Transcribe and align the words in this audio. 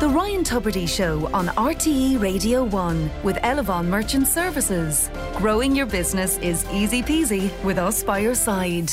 The 0.00 0.08
Ryan 0.08 0.44
Tubridy 0.44 0.88
Show 0.88 1.26
on 1.34 1.48
RTE 1.48 2.22
Radio 2.22 2.64
1 2.64 3.10
with 3.22 3.36
Elavon 3.42 3.84
Merchant 3.84 4.26
Services. 4.26 5.10
Growing 5.36 5.76
your 5.76 5.84
business 5.84 6.38
is 6.38 6.64
easy 6.72 7.02
peasy 7.02 7.50
with 7.62 7.76
us 7.76 8.02
by 8.02 8.20
your 8.20 8.34
side. 8.34 8.90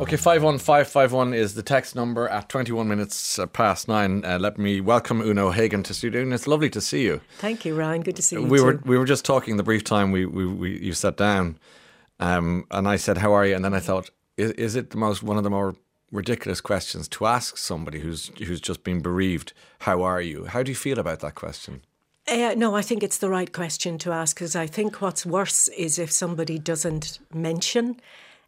Okay, 0.00 0.16
51551 0.16 1.34
is 1.34 1.52
the 1.52 1.62
text 1.62 1.94
number 1.94 2.26
at 2.26 2.48
21 2.48 2.88
minutes 2.88 3.38
uh, 3.38 3.44
past 3.44 3.86
nine. 3.86 4.24
Uh, 4.24 4.38
let 4.40 4.56
me 4.56 4.80
welcome 4.80 5.20
Una 5.20 5.48
O'Hagan 5.48 5.82
to 5.82 5.92
studio. 5.92 6.22
And 6.22 6.32
it's 6.32 6.46
lovely 6.46 6.70
to 6.70 6.80
see 6.80 7.02
you. 7.02 7.20
Thank 7.36 7.66
you, 7.66 7.74
Ryan. 7.74 8.00
Good 8.00 8.16
to 8.16 8.22
see 8.22 8.36
you. 8.36 8.46
We 8.46 8.56
too. 8.56 8.64
were 8.64 8.82
we 8.86 8.96
were 8.96 9.04
just 9.04 9.26
talking 9.26 9.58
the 9.58 9.62
brief 9.62 9.84
time 9.84 10.10
we, 10.10 10.24
we, 10.24 10.46
we 10.46 10.78
you 10.78 10.94
sat 10.94 11.18
down, 11.18 11.58
um, 12.18 12.64
and 12.70 12.88
I 12.88 12.96
said, 12.96 13.18
"How 13.18 13.34
are 13.34 13.44
you?" 13.44 13.54
And 13.54 13.62
then 13.62 13.74
I 13.74 13.80
thought, 13.80 14.08
is, 14.36 14.52
is 14.52 14.76
it 14.76 14.90
the 14.90 14.96
most 14.96 15.22
one 15.22 15.36
of 15.36 15.44
the 15.44 15.50
more 15.50 15.74
ridiculous 16.12 16.60
questions 16.60 17.08
to 17.08 17.26
ask 17.26 17.56
somebody 17.56 18.00
who's 18.00 18.30
who's 18.38 18.60
just 18.60 18.84
been 18.84 19.00
bereaved? 19.00 19.52
How 19.80 20.02
are 20.02 20.20
you? 20.20 20.44
How 20.46 20.62
do 20.62 20.70
you 20.70 20.76
feel 20.76 20.98
about 20.98 21.20
that 21.20 21.34
question? 21.34 21.82
Uh, 22.28 22.54
no, 22.56 22.74
I 22.74 22.82
think 22.82 23.02
it's 23.02 23.18
the 23.18 23.30
right 23.30 23.52
question 23.52 23.98
to 23.98 24.10
ask 24.12 24.36
because 24.36 24.56
I 24.56 24.66
think 24.66 25.00
what's 25.00 25.24
worse 25.24 25.68
is 25.68 25.98
if 25.98 26.10
somebody 26.10 26.58
doesn't 26.58 27.20
mention 27.32 28.00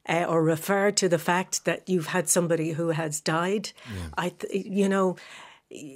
uh, 0.09 0.25
or 0.29 0.43
refer 0.43 0.91
to 0.91 1.09
the 1.09 1.19
fact 1.19 1.65
that 1.65 1.89
you've 1.89 2.07
had 2.07 2.29
somebody 2.29 2.73
who 2.73 2.89
has 2.89 3.21
died. 3.21 3.71
I, 4.17 4.31
th- 4.31 4.67
you 4.67 4.89
know, 4.89 5.17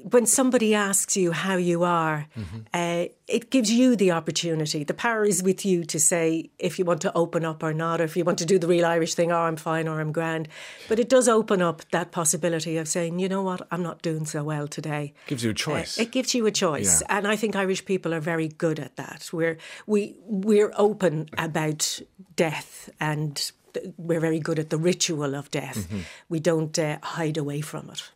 when 0.05 0.27
somebody 0.27 0.75
asks 0.75 1.17
you 1.17 1.33
how 1.33 1.57
you 1.57 1.83
are, 1.83 2.27
uh, 2.75 3.07
it 3.27 3.51
gives 3.51 3.73
you 3.73 3.97
the 3.97 4.11
opportunity. 4.11 4.85
The 4.85 4.93
power 4.93 5.25
is 5.25 5.43
with 5.43 5.65
you 5.65 5.85
to 5.85 5.99
say 5.99 6.51
if 6.59 6.79
you 6.79 6.85
want 6.85 7.01
to 7.03 7.13
open 7.17 7.45
up 7.47 7.63
or 7.63 7.73
not, 7.73 8.01
or 8.01 8.05
if 8.05 8.15
you 8.15 8.23
want 8.25 8.39
to 8.41 8.45
do 8.45 8.59
the 8.59 8.67
real 8.69 8.85
Irish 8.85 9.15
thing, 9.15 9.33
oh, 9.33 9.39
I'm 9.41 9.57
fine 9.57 9.89
or 9.89 10.01
I'm 10.01 10.13
grand. 10.13 10.49
But 10.89 10.99
it 10.99 11.09
does 11.09 11.27
open 11.27 11.63
up 11.63 11.83
that 11.91 12.13
possibility 12.13 12.77
of 12.77 12.87
saying, 12.87 13.19
you 13.19 13.31
know 13.31 13.43
what, 13.43 13.67
I'm 13.71 13.83
not 13.83 14.03
doing 14.03 14.27
so 14.27 14.45
well 14.45 14.69
today. 14.69 15.15
It 15.27 15.31
gives 15.31 15.43
you 15.45 15.51
a 15.51 15.55
choice. 15.55 15.99
It 15.99 16.13
gives 16.13 16.35
you 16.35 16.45
a 16.47 16.51
choice, 16.51 17.01
Yeah. 17.01 17.17
and 17.17 17.27
I 17.27 17.37
think 17.37 17.57
Irish 17.57 17.85
people 17.87 18.13
are 18.13 18.21
very 18.21 18.49
good 18.49 18.79
at 18.79 18.97
that. 18.97 19.31
We're 19.33 19.57
we 19.87 20.17
we're 20.27 20.73
open 20.77 21.31
about 21.39 21.99
death, 22.37 22.91
and 23.01 23.37
th- 23.73 23.87
we're 23.97 24.21
very 24.21 24.39
good 24.39 24.59
at 24.59 24.69
the 24.69 24.77
ritual 24.79 25.35
of 25.35 25.51
death. 25.51 25.89
Mm-hmm. 25.89 26.01
We 26.29 26.41
don't 26.41 26.79
uh, 26.79 26.99
hide 27.03 27.39
away 27.39 27.63
from 27.63 27.89
it. 27.89 28.11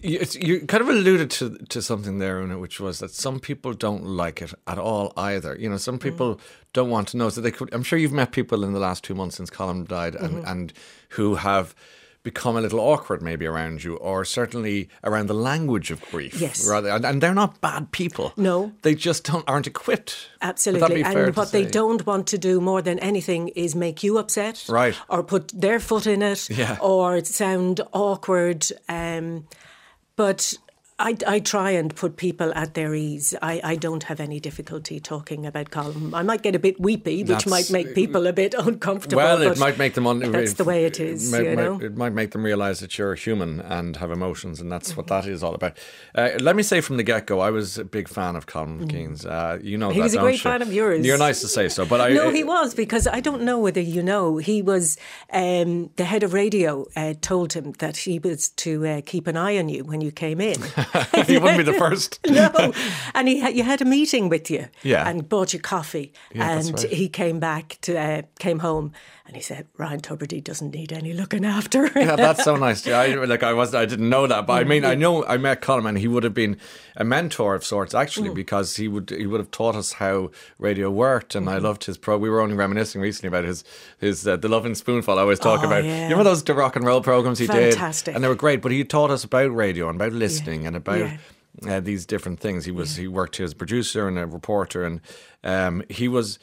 You, 0.00 0.24
you 0.40 0.60
kind 0.66 0.80
of 0.80 0.88
alluded 0.88 1.30
to 1.32 1.58
to 1.68 1.82
something 1.82 2.18
there, 2.18 2.40
Una, 2.40 2.58
which 2.58 2.80
was 2.80 3.00
that 3.00 3.10
some 3.10 3.38
people 3.38 3.74
don't 3.74 4.04
like 4.04 4.40
it 4.40 4.54
at 4.66 4.78
all 4.78 5.12
either. 5.18 5.54
You 5.54 5.68
know, 5.68 5.76
some 5.76 5.98
people 5.98 6.40
don't 6.72 6.88
want 6.88 7.08
to 7.08 7.18
know. 7.18 7.28
So 7.28 7.42
they 7.42 7.50
could. 7.50 7.74
I'm 7.74 7.82
sure 7.82 7.98
you've 7.98 8.12
met 8.12 8.32
people 8.32 8.64
in 8.64 8.72
the 8.72 8.80
last 8.80 9.04
two 9.04 9.14
months 9.14 9.36
since 9.36 9.50
Colm 9.50 9.86
died, 9.86 10.14
and, 10.14 10.46
and 10.46 10.72
who 11.10 11.34
have 11.34 11.74
become 12.22 12.56
a 12.56 12.60
little 12.60 12.80
awkward 12.80 13.20
maybe 13.20 13.46
around 13.46 13.84
you, 13.84 13.96
or 13.96 14.24
certainly 14.24 14.88
around 15.04 15.26
the 15.26 15.34
language 15.34 15.90
of 15.90 16.00
grief. 16.10 16.40
Yes. 16.40 16.66
rather, 16.66 16.88
and, 16.88 17.04
and 17.04 17.22
they're 17.22 17.34
not 17.34 17.60
bad 17.60 17.90
people. 17.90 18.32
No. 18.36 18.72
they 18.82 18.94
just 18.94 19.24
don't 19.24 19.44
aren't 19.48 19.66
equipped. 19.66 20.30
Absolutely. 20.40 21.02
And 21.02 21.36
what 21.36 21.52
they 21.52 21.66
don't 21.66 22.06
want 22.06 22.28
to 22.28 22.38
do 22.38 22.60
more 22.60 22.80
than 22.80 22.98
anything 23.00 23.48
is 23.48 23.74
make 23.74 24.02
you 24.02 24.18
upset. 24.18 24.64
Right. 24.68 24.96
Or 25.08 25.22
put 25.22 25.48
their 25.48 25.80
foot 25.80 26.06
in 26.06 26.22
it. 26.22 26.48
Yeah. 26.48 26.78
Or 26.80 27.22
sound 27.24 27.80
awkward. 27.92 28.66
Um, 28.88 29.46
but 30.16 30.54
I, 30.98 31.16
I 31.26 31.40
try 31.40 31.72
and 31.72 31.94
put 31.96 32.16
people 32.16 32.52
at 32.54 32.74
their 32.74 32.94
ease. 32.94 33.34
I, 33.42 33.60
I 33.64 33.76
don't 33.76 34.04
have 34.04 34.20
any 34.20 34.38
difficulty 34.38 35.00
talking 35.00 35.46
about 35.46 35.70
Colm. 35.70 36.14
I 36.14 36.22
might 36.22 36.42
get 36.42 36.54
a 36.54 36.58
bit 36.60 36.78
weepy, 36.80 37.18
which 37.24 37.28
That's- 37.44 37.48
might 37.48 37.70
make 37.72 37.94
people 37.94 38.26
a 38.28 38.32
bit 38.32 38.54
uncomfortable. 38.58 39.16
Well, 39.22 39.42
it 39.42 39.58
might 39.58 39.78
make 39.78 39.94
them. 39.94 40.06
Un- 40.06 40.20
that's 40.30 40.52
the 40.54 40.64
way 40.64 40.84
it 40.84 41.00
is, 41.00 41.32
It 41.32 41.36
might, 41.36 41.50
you 41.50 41.56
know. 41.56 41.74
might- 41.74 41.82
it 41.84 41.96
might 41.96 42.12
make 42.12 42.30
them 42.32 42.44
realise 42.44 42.80
that 42.80 42.96
you're 42.98 43.14
human 43.14 43.60
and 43.60 43.96
have 43.96 44.10
emotions, 44.12 44.60
and 44.60 44.70
that's 44.70 44.96
what 44.96 45.06
Mm-hmm. 45.06 45.26
that 45.26 45.32
is 45.32 45.42
all 45.42 45.54
about. 45.54 45.76
Uh, 46.14 46.30
let 46.40 46.54
me 46.54 46.62
say 46.62 46.80
from 46.80 46.98
the 46.98 47.02
get 47.02 47.26
go, 47.26 47.40
I 47.40 47.50
was 47.50 47.78
a 47.78 47.84
big 47.84 48.08
fan 48.08 48.36
of 48.36 48.46
Colm 48.46 48.88
Keane's. 48.88 49.26
Uh, 49.26 49.58
you 49.62 49.76
know, 49.78 49.88
Mm-hmm. 49.88 49.94
He 49.94 50.00
that, 50.00 50.04
was 50.04 50.14
a 50.14 50.18
great 50.20 50.34
you? 50.34 50.38
fan 50.40 50.62
of 50.62 50.72
yours. 50.72 51.04
You're 51.04 51.18
nice 51.18 51.40
to 51.40 51.48
say 51.48 51.68
so, 51.68 51.84
but 51.84 52.00
I 52.00 52.10
no, 52.12 52.30
he 52.30 52.44
was 52.44 52.74
because 52.74 53.06
I 53.08 53.20
don't 53.20 53.42
know 53.42 53.58
whether 53.58 53.80
you 53.80 54.02
know. 54.02 54.36
He 54.36 54.62
was 54.62 54.96
um, 55.32 55.90
the 55.96 56.04
head 56.04 56.22
of 56.22 56.32
radio. 56.32 56.86
Uh, 56.94 57.14
told 57.20 57.54
him 57.54 57.72
that 57.78 57.96
he 57.96 58.18
was 58.18 58.50
to 58.50 58.86
uh, 58.86 59.00
keep 59.04 59.26
an 59.26 59.36
eye 59.36 59.58
on 59.58 59.68
you 59.68 59.82
when 59.84 60.00
you 60.00 60.12
came 60.12 60.40
in. 60.40 60.56
he 61.26 61.38
wouldn't 61.38 61.58
be 61.58 61.64
the 61.64 61.78
first. 61.78 62.20
no, 62.26 62.72
and 63.14 63.28
he 63.28 63.40
had, 63.40 63.56
you 63.56 63.62
had 63.62 63.80
a 63.80 63.84
meeting 63.84 64.28
with 64.28 64.50
you. 64.50 64.68
Yeah. 64.82 65.08
and 65.08 65.28
bought 65.28 65.52
you 65.52 65.60
coffee. 65.60 66.12
Yeah, 66.32 66.58
and 66.58 66.72
right. 66.72 66.90
he 66.90 67.08
came 67.08 67.40
back 67.40 67.78
to 67.82 67.98
uh, 67.98 68.22
came 68.38 68.60
home 68.60 68.92
and 69.32 69.36
he 69.38 69.42
said 69.42 69.66
Ryan 69.78 70.02
Tubridy 70.02 70.44
doesn't 70.44 70.72
need 70.74 70.92
any 70.92 71.14
looking 71.14 71.42
after. 71.46 71.90
yeah, 71.96 72.16
that's 72.16 72.44
so 72.44 72.54
nice. 72.66 72.86
Yeah, 72.86 73.00
I, 73.00 73.14
like 73.24 73.42
I 73.42 73.54
was, 73.54 73.74
I 73.74 73.86
didn't 73.86 74.10
know 74.10 74.26
that, 74.26 74.46
but 74.46 74.52
I 74.60 74.64
mean, 74.64 74.82
Mm-hmm. 74.82 74.90
I 74.90 74.94
know 74.94 75.24
I 75.24 75.38
met 75.38 75.62
Colm, 75.62 75.88
and 75.88 75.96
he 75.96 76.06
would 76.06 76.22
have 76.22 76.34
been 76.34 76.58
a 76.96 77.04
mentor 77.04 77.54
of 77.54 77.64
sorts, 77.64 77.94
actually, 77.94 78.28
Mm. 78.28 78.34
because 78.34 78.76
he 78.76 78.88
would 78.88 79.08
he 79.08 79.26
would 79.26 79.40
have 79.40 79.50
taught 79.50 79.74
us 79.74 79.94
how 79.94 80.30
radio 80.58 80.90
worked, 80.90 81.34
and 81.34 81.48
I 81.48 81.54
Mm-hmm. 81.54 81.64
loved 81.64 81.84
his 81.84 81.96
pro. 81.96 82.18
We 82.18 82.28
were 82.28 82.40
only 82.42 82.56
reminiscing 82.56 83.00
recently 83.00 83.28
about 83.28 83.44
his 83.44 83.64
his 83.98 84.28
uh, 84.28 84.36
the 84.36 84.48
Love 84.48 84.66
and 84.66 84.76
Spoonful. 84.76 85.18
I 85.18 85.22
always 85.22 85.38
talk 85.38 85.60
Oh, 85.62 85.66
about. 85.66 85.84
yeah. 85.84 85.96
You 86.08 86.14
remember 86.14 86.24
those 86.24 86.46
rock 86.50 86.76
and 86.76 86.84
roll 86.84 87.00
programs 87.00 87.38
he 87.38 87.46
did, 87.46 87.72
Fantastic. 87.72 88.14
and 88.14 88.22
they 88.22 88.28
were 88.28 88.34
great. 88.34 88.60
But 88.60 88.72
he 88.72 88.84
taught 88.84 89.10
us 89.10 89.24
about 89.24 89.54
radio 89.54 89.88
and 89.88 89.96
about 89.98 90.12
listening 90.12 90.66
and 90.66 90.76
about. 90.76 90.98
Yeah. 90.98 91.16
Uh, 91.68 91.80
these 91.80 92.06
different 92.06 92.40
things. 92.40 92.64
He 92.64 92.70
was 92.70 92.96
he 92.96 93.06
worked 93.06 93.38
as 93.38 93.52
a 93.52 93.54
producer 93.54 94.08
and 94.08 94.18
a 94.18 94.26
reporter, 94.26 94.84
and 94.84 95.00
um, 95.44 95.82
he 95.90 96.08
was. 96.08 96.38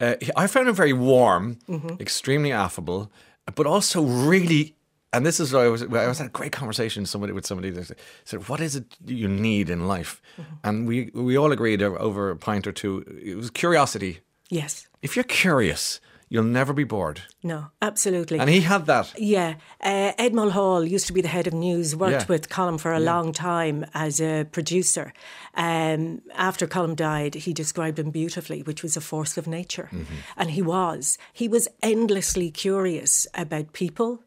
Uh, 0.00 0.14
I 0.36 0.46
found 0.46 0.68
him 0.68 0.74
very 0.74 0.92
warm, 0.92 1.56
Mm-hmm. 1.68 2.00
extremely 2.00 2.52
affable, 2.52 3.10
but 3.54 3.66
also 3.66 4.02
really. 4.02 4.74
And 5.12 5.24
this 5.24 5.40
is 5.40 5.52
what 5.52 5.62
I 5.64 5.68
was. 5.68 5.82
I 5.82 6.06
was 6.06 6.18
had 6.18 6.26
a 6.26 6.30
great 6.30 6.52
conversation 6.52 7.02
with 7.02 7.10
somebody 7.10 7.32
with 7.32 7.46
somebody 7.46 7.70
that 7.70 7.98
said, 8.24 8.48
"What 8.48 8.60
is 8.60 8.76
it 8.76 8.84
you 9.06 9.26
need 9.28 9.70
in 9.70 9.88
life?" 9.88 10.20
Mm-hmm. 10.36 10.54
And 10.68 10.88
we 10.88 11.10
we 11.14 11.38
all 11.38 11.50
agreed 11.52 11.82
over 11.82 12.30
a 12.30 12.36
pint 12.36 12.66
or 12.66 12.72
two. 12.72 13.04
It 13.24 13.36
was 13.36 13.50
curiosity. 13.50 14.20
yes, 14.50 14.86
If 15.02 15.16
you're 15.16 15.24
curious, 15.42 16.00
you'll 16.28 16.44
never 16.44 16.72
be 16.72 16.84
bored. 16.84 17.22
no, 17.42 17.66
absolutely. 17.82 18.38
And 18.38 18.50
he 18.50 18.60
had 18.60 18.86
that. 18.86 19.12
Yeah, 19.18 19.54
uh, 19.82 20.12
Ed 20.18 20.34
Mulhall 20.34 20.84
used 20.84 21.06
to 21.06 21.12
be 21.12 21.20
the 21.22 21.28
head 21.28 21.46
of 21.46 21.54
news. 21.54 21.94
Worked 21.96 22.12
Yeah. 22.22 22.26
with 22.28 22.48
Colm 22.48 22.78
for 22.78 22.92
a 22.92 23.00
long 23.00 23.32
time 23.32 23.86
as 23.94 24.20
a 24.20 24.44
producer. 24.44 25.12
Um, 25.54 26.20
after 26.34 26.66
Colm 26.66 26.94
died, 26.94 27.34
he 27.34 27.52
described 27.52 27.98
him 27.98 28.10
beautifully, 28.10 28.62
which 28.62 28.82
was 28.82 28.96
a 28.96 29.00
force 29.00 29.36
of 29.38 29.46
nature, 29.46 29.90
and 30.36 30.50
he 30.50 30.62
was. 30.62 31.18
He 31.32 31.48
was 31.48 31.68
endlessly 31.82 32.50
curious 32.50 33.26
about 33.34 33.72
people. 33.72 34.22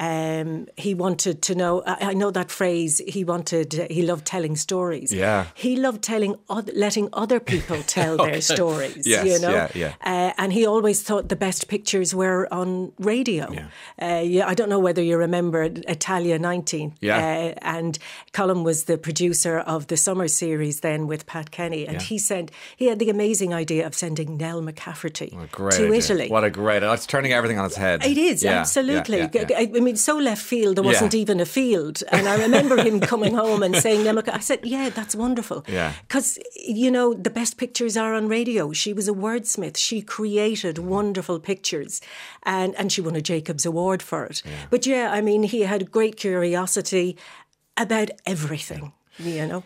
Um, 0.00 0.66
he 0.78 0.94
wanted 0.94 1.42
to 1.42 1.54
know. 1.54 1.82
I, 1.86 2.10
I 2.10 2.14
know 2.14 2.30
that 2.30 2.50
phrase. 2.50 3.02
He 3.06 3.22
wanted. 3.22 3.74
he 3.90 4.02
loved 4.02 4.24
telling 4.24 4.56
stories. 4.56 5.12
Yeah. 5.12 5.46
He 5.54 5.76
loved 5.76 6.02
telling, 6.02 6.36
letting 6.74 7.10
other 7.12 7.38
people 7.38 7.82
tell 7.86 8.16
their 8.16 8.40
stories. 8.40 9.06
Yes, 9.06 9.26
you 9.26 9.38
know. 9.38 9.50
yeah, 9.54 9.68
yeah. 9.74 9.94
Uh, 10.02 10.32
and 10.38 10.52
he 10.54 10.64
always 10.66 11.02
thought 11.02 11.28
the 11.28 11.36
best 11.36 11.68
pictures 11.68 12.14
were 12.14 12.48
on 12.52 12.92
radio. 12.98 13.44
Uh, 14.00 14.22
yeah, 14.24 14.46
I 14.48 14.54
don't 14.54 14.70
know 14.70 14.78
whether 14.78 15.02
you 15.02 15.18
remember 15.18 15.64
Italia 15.64 16.38
19. 16.38 16.94
Yeah. 17.00 17.18
Uh, 17.18 17.58
and 17.60 17.98
Colm 18.32 18.64
was 18.64 18.84
the 18.84 18.96
producer 18.96 19.58
of 19.58 19.88
the 19.88 19.96
summer 19.98 20.28
series 20.28 20.80
then 20.80 21.06
with 21.08 21.26
Pat 21.26 21.50
Kenny. 21.50 21.86
And 21.86 21.96
Yeah. 22.00 22.02
he 22.08 22.18
said 22.18 22.50
he 22.76 22.86
had 22.86 22.98
the 22.98 23.10
amazing 23.10 23.52
idea 23.52 23.86
of 23.86 23.94
sending 23.94 24.38
Nell 24.38 24.62
McCafferty 24.62 25.30
to 25.52 25.66
idea. 25.66 25.92
Italy. 25.92 26.28
What 26.30 26.44
a 26.44 26.50
great! 26.50 26.82
It's 26.82 27.06
turning 27.06 27.32
everything 27.34 27.58
on 27.58 27.66
its 27.66 27.76
head. 27.76 28.02
It 28.04 28.16
is 28.16 28.42
Yeah, 28.42 28.52
yeah, 28.52 28.60
absolutely. 28.60 29.18
yeah, 29.18 29.28
yeah. 29.34 29.58
I, 29.58 29.70
I 29.76 29.80
mean, 29.90 29.96
so 29.96 30.14
left 30.16 30.42
field. 30.52 30.72
There 30.76 30.84
wasn't 30.92 31.14
Yeah. 31.14 31.20
even 31.24 31.40
a 31.40 31.46
field, 31.46 31.96
and 32.14 32.24
I 32.28 32.36
remember 32.46 32.76
him 32.88 33.00
coming 33.12 33.34
home 33.34 33.62
and 33.66 33.74
saying, 33.84 34.00
"Nell 34.04 34.14
Mc-" 34.14 34.28
"I 34.40 34.42
said, 34.50 34.60
yeah, 34.64 34.90
that's 34.98 35.14
wonderful." 35.24 35.58
Yeah. 35.68 35.92
because 36.06 36.38
you 36.78 36.90
know 36.96 37.06
the 37.26 37.30
best 37.40 37.52
pictures 37.62 37.96
are 37.96 38.12
on 38.18 38.28
radio. 38.28 38.72
She 38.72 38.92
was 38.98 39.06
a 39.08 39.12
wordsmith. 39.26 39.76
She 39.88 39.98
created 40.16 40.74
wonderful 40.78 41.38
pictures, 41.40 42.00
and 42.56 42.70
and 42.78 42.86
she 42.92 43.00
won 43.06 43.16
a 43.16 43.20
Jacobs 43.30 43.64
Award 43.66 44.00
for 44.02 44.20
it. 44.30 44.42
But 44.72 44.82
yeah, 44.86 45.06
I 45.18 45.20
mean, 45.28 45.42
he 45.54 45.60
had 45.72 45.90
great 45.90 46.16
curiosity 46.16 47.16
about 47.76 48.10
everything. 48.26 48.92
You 49.18 49.46
know. 49.46 49.62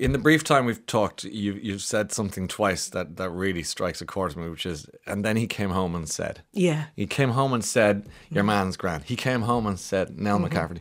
In 0.00 0.12
the 0.12 0.18
brief 0.18 0.42
time 0.42 0.64
we've 0.64 0.84
talked, 0.86 1.24
you, 1.24 1.52
you've 1.62 1.82
said 1.82 2.10
something 2.10 2.48
twice 2.48 2.88
that, 2.88 3.16
that 3.18 3.28
really 3.30 3.62
strikes 3.62 4.00
a 4.00 4.06
chord 4.06 4.34
with 4.34 4.44
me, 4.44 4.50
which 4.50 4.64
is, 4.64 4.88
and 5.06 5.22
then 5.24 5.36
he 5.36 5.46
came 5.46 5.70
home 5.70 5.94
and 5.94 6.08
said, 6.08 6.42
Yeah. 6.52 6.86
He 6.96 7.06
came 7.06 7.30
home 7.30 7.52
and 7.52 7.62
said, 7.62 8.08
Your 8.30 8.42
man's 8.44 8.78
grand. 8.78 9.04
He 9.04 9.14
came 9.16 9.42
home 9.42 9.66
and 9.66 9.78
said, 9.78 10.18
Nell 10.18 10.38
Mm-hmm. 10.38 10.56
McCafferty. 10.56 10.80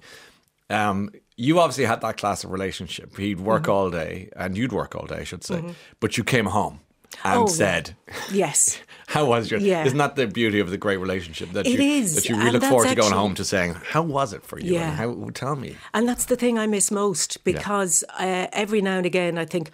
Um, 0.70 1.10
you 1.36 1.60
obviously 1.60 1.84
had 1.86 2.00
that 2.02 2.16
class 2.18 2.44
of 2.46 2.52
relationship. 2.52 3.18
He'd 3.18 3.42
work 3.42 3.64
Mm-hmm. 3.64 3.72
all 3.72 3.90
day, 3.90 4.30
and 4.38 4.58
you'd 4.58 4.72
work 4.72 4.96
all 4.96 5.06
day, 5.06 5.18
I 5.18 5.24
should 5.26 5.44
say. 5.44 5.64
But 6.00 6.18
you 6.18 6.24
came 6.24 6.46
home 6.46 6.80
and 7.24 7.42
Oh, 7.44 7.48
said, 7.48 7.96
Yes. 8.32 8.80
How 9.08 9.26
was 9.26 9.50
your? 9.50 9.60
Yeah. 9.60 9.86
Isn't 9.86 9.98
that 9.98 10.16
the 10.16 10.28
beauty 10.28 10.60
of 10.60 10.70
the 10.70 10.78
great 10.78 10.98
relationship 10.98 11.50
that 11.54 11.66
It 11.66 11.80
you 11.80 11.98
is, 11.98 12.14
that 12.14 12.30
you 12.30 12.38
really 12.38 12.52
look 12.52 12.64
forward 12.64 12.90
to 12.90 12.96
going 12.96 13.12
home 13.12 13.34
to 13.36 13.44
saying, 13.44 13.74
How 13.74 14.04
was 14.04 14.34
it 14.34 14.44
for 14.44 14.60
you? 14.60 14.76
Yeah. 14.76 14.90
And 14.90 14.96
how, 15.24 15.30
tell 15.34 15.56
me. 15.56 15.78
And 15.94 16.08
that's 16.08 16.26
the 16.26 16.36
thing 16.36 16.60
I 16.60 16.68
miss 16.68 16.92
most 16.92 17.44
because 17.44 18.04
uh, 18.20 18.48
every 18.54 18.82
now 18.82 18.98
and 18.98 19.06
again 19.08 19.38
I 19.40 19.46
think, 19.46 19.72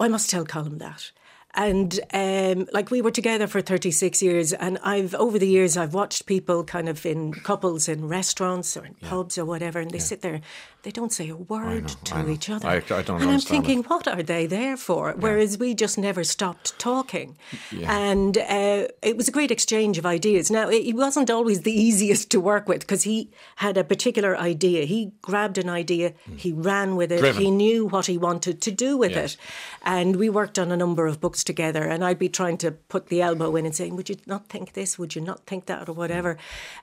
oh, 0.00 0.04
I 0.04 0.08
must 0.08 0.30
tell 0.30 0.44
Colm 0.44 0.78
that. 0.80 1.12
And 1.54 2.00
um, 2.14 2.66
like 2.72 2.90
we 2.90 3.02
were 3.02 3.10
together 3.10 3.46
for 3.46 3.60
36 3.60 4.22
years, 4.22 4.54
and 4.54 4.78
I've 4.82 5.14
over 5.14 5.38
the 5.38 5.46
years 5.46 5.76
I've 5.76 5.92
watched 5.92 6.24
people 6.24 6.64
kind 6.64 6.88
of 6.88 7.04
in 7.04 7.34
couples 7.34 7.88
in 7.90 8.08
restaurants 8.08 8.74
or 8.74 8.86
in 8.86 8.94
pubs 8.94 9.36
or 9.36 9.44
whatever, 9.44 9.78
and 9.78 9.90
they 9.90 9.98
sit 9.98 10.22
there, 10.22 10.40
they 10.82 10.90
don't 10.90 11.12
say 11.12 11.28
a 11.28 11.36
word 11.36 11.88
to 12.04 12.28
each 12.28 12.50
other. 12.50 12.66
I- 12.68 12.76
I 12.76 13.02
don't 13.02 13.22
and 13.22 13.30
I'm 13.30 13.40
thinking, 13.40 13.80
it. 13.80 13.90
what 13.90 14.08
are 14.08 14.22
they 14.22 14.46
there 14.46 14.76
for? 14.76 15.14
Whereas 15.16 15.56
we 15.58 15.74
just 15.74 15.96
never 15.96 16.24
stopped 16.24 16.78
talking, 16.78 17.36
and 17.84 18.36
uh, 18.38 18.88
it 19.02 19.16
was 19.16 19.28
a 19.28 19.32
great 19.32 19.50
exchange 19.50 19.98
of 19.98 20.04
ideas. 20.06 20.50
Now 20.50 20.68
it, 20.68 20.94
wasn't 20.94 21.30
always 21.30 21.60
the 21.62 21.72
easiest 21.88 22.30
to 22.32 22.40
work 22.40 22.68
with 22.68 22.80
because 22.80 23.04
he 23.04 23.30
had 23.56 23.76
a 23.76 23.84
particular 23.84 24.36
idea. 24.36 24.84
He 24.84 25.12
grabbed 25.22 25.58
an 25.58 25.68
idea, 25.68 26.14
he 26.36 26.52
ran 26.52 26.96
with 26.96 27.12
it, 27.12 27.20
Driven. 27.20 27.42
he 27.42 27.50
knew 27.50 27.86
what 27.86 28.06
he 28.06 28.18
wanted 28.18 28.60
to 28.62 28.70
do 28.70 28.96
with 28.96 29.12
Yes. 29.12 29.34
it. 29.34 29.40
And 29.84 30.16
we 30.16 30.28
worked 30.30 30.58
on 30.58 30.70
a 30.72 30.76
number 30.76 31.06
of 31.06 31.20
books 31.20 31.44
together, 31.44 31.82
and 31.84 32.04
I'd 32.04 32.18
be 32.18 32.28
trying 32.28 32.58
to 32.58 32.72
put 32.72 33.06
the 33.06 33.22
elbow 33.22 33.54
in 33.56 33.66
and 33.66 33.74
saying, 33.74 33.96
Would 33.96 34.08
you 34.10 34.16
not 34.26 34.48
think 34.48 34.72
this? 34.72 34.98
Would 34.98 35.14
you 35.14 35.20
not 35.22 35.46
think 35.46 35.66
that? 35.66 35.88
Or 35.88 35.92
whatever. 35.92 36.36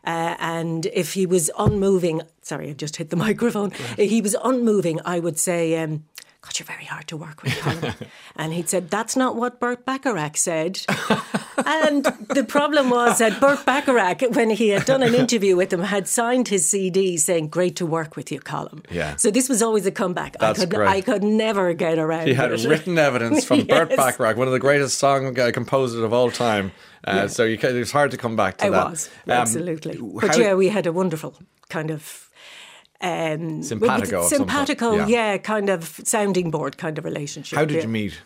Uh, 0.05 0.35
and 0.39 0.85
if 0.87 1.13
he 1.13 1.25
was 1.25 1.51
unmoving, 1.57 2.21
sorry, 2.49 2.69
I 2.69 2.73
just 2.73 2.97
hit 2.97 3.09
the 3.09 3.15
microphone. 3.27 3.71
He 3.97 4.19
was 4.21 4.35
unmoving, 4.43 4.99
I 5.05 5.19
would 5.19 5.39
say, 5.39 5.77
um, 5.81 6.03
God, 6.41 6.57
you're 6.57 6.65
very 6.65 6.85
hard 6.85 7.05
to 7.07 7.17
work 7.17 7.43
with, 7.43 7.51
Colm. 7.53 8.07
and 8.37 8.53
he'd 8.53 8.69
said, 8.69 8.89
That's 8.89 9.15
not 9.17 9.35
what 9.35 9.59
Burt 9.59 9.85
Bacharach 9.85 10.37
said. 10.37 10.79
and 11.65 12.05
the 12.33 12.45
problem 12.47 12.89
was 12.89 13.17
that 13.19 13.41
Burt 13.41 13.65
Bacharach, 13.65 14.21
when 14.31 14.49
he 14.49 14.69
had 14.69 14.85
done 14.85 15.03
an 15.03 15.13
interview 15.23 15.57
with 15.57 15.73
him, 15.73 15.81
had 15.81 16.07
signed 16.07 16.47
his 16.47 16.63
CD 16.69 17.17
saying, 17.17 17.49
Great 17.49 17.75
to 17.75 17.85
work 17.85 18.15
with 18.15 18.31
you, 18.31 18.39
Colm. 18.39 18.85
Yeah. 18.89 19.17
So 19.17 19.31
this 19.31 19.49
was 19.49 19.61
always 19.61 19.85
a 19.85 19.91
comeback. 19.91 20.37
That's 20.39 20.59
I 20.59 20.63
could 20.63 20.75
great. 20.75 20.89
I 20.89 21.01
could 21.01 21.23
never 21.23 21.73
get 21.73 21.97
around 21.99 22.27
He 22.27 22.33
had 22.33 22.53
it. 22.53 22.63
written 22.65 22.97
evidence 22.97 23.43
from 23.43 23.65
Burt 23.65 23.89
Bacharach, 23.95 24.37
one 24.37 24.47
of 24.47 24.53
the 24.53 24.59
greatest 24.59 24.97
song 24.97 25.37
uh, 25.37 25.51
composers 25.53 26.01
of 26.01 26.13
all 26.13 26.31
time. 26.31 26.71
Uh, 27.03 27.27
So 27.27 27.43
you, 27.43 27.57
it's 27.61 27.91
hard 27.91 28.11
to 28.11 28.17
come 28.17 28.37
back 28.37 28.57
to 28.59 28.67
It 28.67 28.71
that. 28.71 28.87
It 28.87 28.89
was 28.91 29.09
Um, 29.27 29.31
absolutely. 29.31 29.99
But 30.01 30.37
yeah, 30.37 30.53
we 30.53 30.69
had 30.69 30.85
a 30.87 30.93
wonderful 30.93 31.35
kind 31.69 31.91
of. 31.91 32.28
Um, 33.01 33.63
Simpatico 33.63 34.27
simpatico, 34.27 34.93
yeah. 34.93 35.07
yeah. 35.07 35.37
kind 35.37 35.69
of 35.69 36.01
sounding 36.03 36.51
board 36.51 36.77
kind 36.77 36.97
of 36.97 37.05
relationship. 37.05 37.57
How 37.57 37.65
did 37.65 37.77
yeah. 37.77 37.83
you 37.83 37.87
meet? 37.87 38.21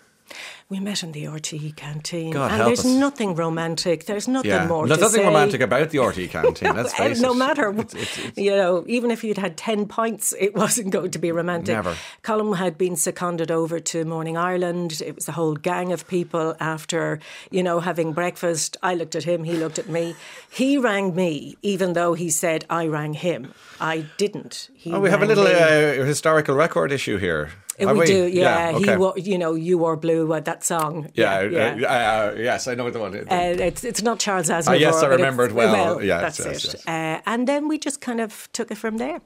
We 0.69 0.79
met 0.79 1.03
in 1.03 1.11
the 1.11 1.25
RTE 1.25 1.75
canteen, 1.75 2.31
God 2.31 2.51
and 2.51 2.61
there's 2.61 2.79
us. 2.79 2.85
nothing 2.85 3.35
romantic. 3.35 4.05
There's 4.05 4.27
nothing 4.27 4.49
Yeah, 4.49 4.65
more. 4.65 4.87
there's 4.87 4.99
nothing 4.99 5.21
say. 5.21 5.25
romantic 5.27 5.61
about 5.61 5.91
the 5.91 5.99
RTE 5.99 6.29
canteen. 6.31 6.75
Let's 6.75 6.93
Uh, 6.93 6.97
face 6.97 7.21
no 7.21 7.33
it. 7.33 7.35
matter, 7.35 7.69
It's- 7.69 7.93
it's- 7.93 8.17
it's- 8.17 8.37
you 8.37 8.55
know, 8.55 8.83
even 8.87 9.11
if 9.11 9.23
you'd 9.23 9.37
had 9.37 9.55
10 9.55 9.85
pints, 9.85 10.33
it 10.39 10.55
wasn't 10.63 10.89
going 10.89 11.11
to 11.11 11.19
be 11.19 11.31
romantic. 11.31 11.75
Never. 11.75 11.95
Colm 12.23 12.57
had 12.57 12.77
been 12.77 12.95
seconded 12.95 13.51
over 13.51 13.79
to 13.79 14.03
Morning 14.05 14.35
Ireland. 14.37 15.01
It 15.05 15.13
was 15.15 15.27
a 15.27 15.33
whole 15.33 15.55
gang 15.55 15.91
of 15.91 16.07
people 16.07 16.55
after, 16.59 17.19
you 17.51 17.61
know, 17.61 17.79
having 17.81 18.13
breakfast. 18.13 18.77
I 18.81 18.95
looked 18.95 19.15
at 19.15 19.25
him, 19.25 19.43
he 19.43 19.53
looked 19.57 19.77
at 19.77 19.89
me. 19.89 20.15
He 20.49 20.77
rang 20.79 21.13
me, 21.13 21.55
even 21.61 21.93
though 21.93 22.13
he 22.15 22.29
said 22.31 22.65
I 22.69 22.87
rang 22.87 23.13
him. 23.13 23.53
I 23.79 24.05
didn't. 24.17 24.69
He 24.73 24.91
Oh, 24.91 24.99
we 24.99 25.09
have 25.09 25.21
a 25.21 25.25
little 25.25 25.45
uh, 25.45 26.03
historical 26.05 26.55
record 26.55 26.91
issue 26.91 27.17
here. 27.17 27.51
Have 27.79 27.97
we, 27.97 28.05
do, 28.05 28.27
yeah. 28.27 28.71
okay. 28.75 29.21
He, 29.21 29.31
you 29.31 29.37
know, 29.39 29.55
you 29.55 29.79
wore 29.79 29.97
blue. 29.97 30.27
That 30.39 30.52
song. 30.61 31.09
yeah, 31.13 31.41
yeah. 31.41 31.77
uh, 31.81 31.87
uh, 31.87 32.35
yes, 32.37 32.67
I 32.67 32.75
know 32.75 32.83
what 32.83 32.93
the 32.93 32.99
one. 32.99 33.15
Uh, 33.15 33.69
it's 33.69 33.83
it's 33.83 34.03
not 34.03 34.19
Charles 34.19 34.49
Aznavour. 34.49 34.75
Ah, 34.75 34.85
yes, 34.87 35.01
I 35.01 35.07
remember 35.07 35.45
it 35.45 35.53
well. 35.53 36.03
Yes, 36.03 36.21
that's 36.21 36.39
yes, 36.39 36.65
it. 36.65 36.73
yes. 36.73 36.87
Uh, 36.87 37.21
and 37.25 37.47
then 37.47 37.69
we 37.69 37.79
just 37.79 38.01
kind 38.01 38.19
of 38.19 38.49
took 38.51 38.69
it 38.71 38.77
from 38.77 38.97
there. 38.97 39.21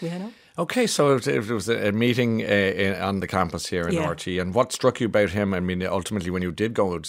You 0.00 0.10
know. 0.10 0.32
Okay, 0.58 0.86
so 0.86 1.16
it, 1.16 1.48
was 1.48 1.68
a 1.68 1.92
meeting 1.92 2.42
uh, 2.42 2.44
in, 2.44 2.94
on 3.00 3.20
the 3.20 3.26
campus 3.26 3.66
here 3.66 3.88
in 3.88 3.94
Yeah. 3.94 4.08
RT, 4.10 4.26
and 4.38 4.52
what 4.54 4.70
struck 4.72 5.00
you 5.00 5.06
about 5.06 5.30
him? 5.30 5.54
I 5.54 5.60
mean, 5.60 5.82
ultimately, 5.82 6.30
when 6.30 6.42
you 6.42 6.52
did 6.52 6.74
go 6.74 6.94
uh, 6.94 7.00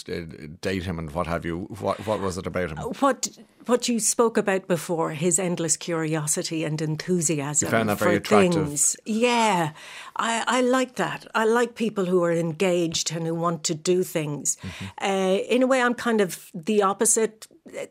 date 0.61 0.83
him 0.83 0.97
and 0.97 1.11
what 1.11 1.27
have 1.27 1.43
you, 1.43 1.67
what 1.79 1.97
what 2.07 2.21
was 2.21 2.37
it 2.37 2.47
about 2.47 2.71
him? 2.71 2.77
what 2.77 3.27
what 3.65 3.87
you 3.89 3.99
spoke 3.99 4.37
about 4.37 4.67
before, 4.67 5.11
his 5.11 5.39
endless 5.39 5.75
curiosity 5.77 6.63
and 6.65 6.81
enthusiasm 6.81 7.67
You 7.67 7.71
found 7.71 7.89
that 7.89 7.97
for 7.99 8.09
attractive. 8.09 8.65
things. 8.67 8.95
Yeah, 9.05 9.71
I, 10.15 10.43
I 10.47 10.61
like 10.61 10.95
that. 10.95 11.27
I 11.35 11.45
like 11.45 11.75
people 11.75 12.05
who 12.05 12.23
are 12.23 12.31
engaged 12.33 13.11
and 13.15 13.25
who 13.27 13.35
want 13.35 13.63
to 13.65 13.75
do 13.75 14.03
things. 14.03 14.57
Mm-hmm. 14.61 14.85
Uh, 15.05 15.37
in 15.49 15.63
a 15.63 15.67
way, 15.67 15.81
I'm 15.81 15.93
kind 15.95 16.21
of 16.21 16.49
the 16.53 16.81
opposite. 16.83 17.47
uh, 17.77 17.85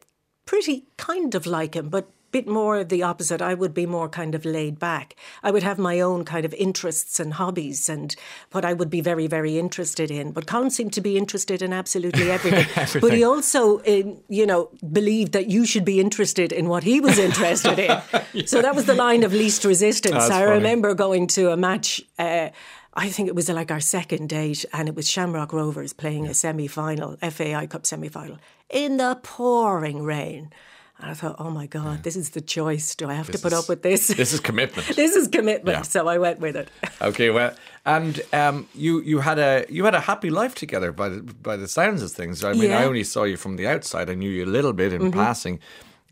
Pretty 0.44 0.84
kind 0.96 1.34
of 1.36 1.46
like 1.46 1.74
him, 1.76 1.88
but 1.88 2.10
bit 2.32 2.48
more 2.48 2.78
of 2.78 2.88
the 2.88 3.02
opposite. 3.02 3.40
I 3.40 3.54
would 3.54 3.74
be 3.74 3.86
more 3.86 4.08
kind 4.08 4.34
of 4.34 4.44
laid 4.44 4.78
back. 4.78 5.14
I 5.42 5.50
would 5.50 5.62
have 5.62 5.78
my 5.78 6.00
own 6.00 6.24
kind 6.24 6.44
of 6.44 6.54
interests 6.54 7.20
and 7.20 7.34
hobbies 7.34 7.88
and 7.88 8.16
what 8.50 8.64
I 8.64 8.72
would 8.72 8.90
be 8.90 9.00
very, 9.00 9.26
very 9.26 9.58
interested 9.58 10.10
in. 10.10 10.32
But 10.32 10.46
Colin 10.46 10.70
seemed 10.70 10.94
to 10.94 11.00
be 11.00 11.16
interested 11.16 11.62
in 11.62 11.72
absolutely 11.72 12.30
everything. 12.36 13.00
But 13.00 13.12
he 13.12 13.22
also, 13.22 13.78
uh, 13.80 14.14
you 14.28 14.46
know, 14.46 14.70
believed 14.92 15.32
that 15.32 15.48
you 15.48 15.66
should 15.66 15.84
be 15.84 16.00
interested 16.00 16.52
in 16.52 16.68
what 16.68 16.82
he 16.82 17.00
was 17.00 17.18
interested 17.18 17.78
in. 17.78 18.02
So 18.46 18.62
that 18.62 18.74
was 18.74 18.86
the 18.86 18.94
line 18.94 19.24
of 19.24 19.32
least 19.32 19.64
resistance. 19.64 20.14
That's 20.14 20.30
I 20.30 20.44
funny. 20.44 20.52
remember 20.52 20.94
going 20.94 21.26
to 21.28 21.50
a 21.50 21.56
match. 21.56 22.00
Uh, 22.18 22.48
I 22.94 23.08
think 23.08 23.28
it 23.28 23.34
was 23.34 23.48
like 23.48 23.70
our 23.70 23.80
second 23.80 24.28
date, 24.28 24.64
and 24.72 24.88
it 24.88 24.94
was 24.94 25.08
Shamrock 25.08 25.52
Rovers 25.52 25.92
playing 25.92 26.26
a 26.26 26.34
semi 26.34 26.66
final, 26.66 27.16
FAI 27.16 27.66
Cup 27.66 27.86
semi 27.86 28.08
final, 28.08 28.38
in 28.70 28.96
the 28.96 29.18
pouring 29.22 30.02
rain. 30.02 30.50
And 30.98 31.10
I 31.10 31.14
thought, 31.14 31.36
oh 31.38 31.50
my 31.50 31.66
God, 31.66 32.04
this 32.04 32.14
is 32.16 32.30
the 32.30 32.40
choice. 32.40 32.94
Do 32.94 33.10
I 33.10 33.14
have 33.14 33.30
to 33.32 33.38
put 33.38 33.52
is- 33.52 33.58
up 33.58 33.68
with 33.68 33.82
this? 33.82 34.06
This 34.08 34.32
is 34.32 34.40
commitment. 34.40 34.86
this 34.96 35.16
is 35.16 35.26
commitment. 35.28 35.78
Yeah. 35.78 35.82
So 35.82 36.06
I 36.06 36.18
went 36.18 36.40
with 36.40 36.56
it. 36.56 36.68
Okay, 37.02 37.30
well, 37.30 37.52
and 37.84 38.20
um, 38.32 38.68
you 38.74 39.00
you 39.00 39.18
had 39.18 39.38
a 39.40 39.66
you 39.68 39.84
had 39.84 39.94
a 39.96 40.00
happy 40.00 40.30
life 40.30 40.54
together 40.54 40.92
by 40.92 41.08
the 41.08 41.20
by 41.42 41.56
the 41.56 41.66
sounds 41.66 42.00
of 42.02 42.12
things. 42.12 42.44
I 42.44 42.52
mean, 42.52 42.60
I 42.60 42.64
Yeah. 42.64 42.76
Mm-hmm. 42.78 42.88
only 42.88 43.04
saw 43.04 43.24
you 43.24 43.36
from 43.36 43.56
the 43.56 43.66
outside. 43.66 44.08
I 44.08 44.14
knew 44.14 44.30
you 44.30 44.44
a 44.44 44.52
little 44.56 44.72
bit 44.72 44.92
in 44.92 45.10
passing, 45.10 45.58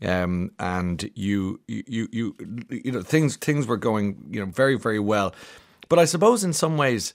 um, 0.01 0.51
and 0.59 1.09
you 1.15 1.61
you 1.67 1.83
you 1.87 2.07
you 2.11 2.35
you 2.69 2.91
know 2.91 3.01
things 3.01 3.37
things 3.37 3.67
were 3.67 3.77
going 3.77 4.17
you 4.29 4.41
know 4.45 4.51
very 4.51 4.77
very 4.77 4.99
well. 4.99 5.33
But 5.87 5.99
I 5.99 6.05
suppose 6.05 6.43
in 6.43 6.53
some 6.53 6.75
ways. 6.77 7.13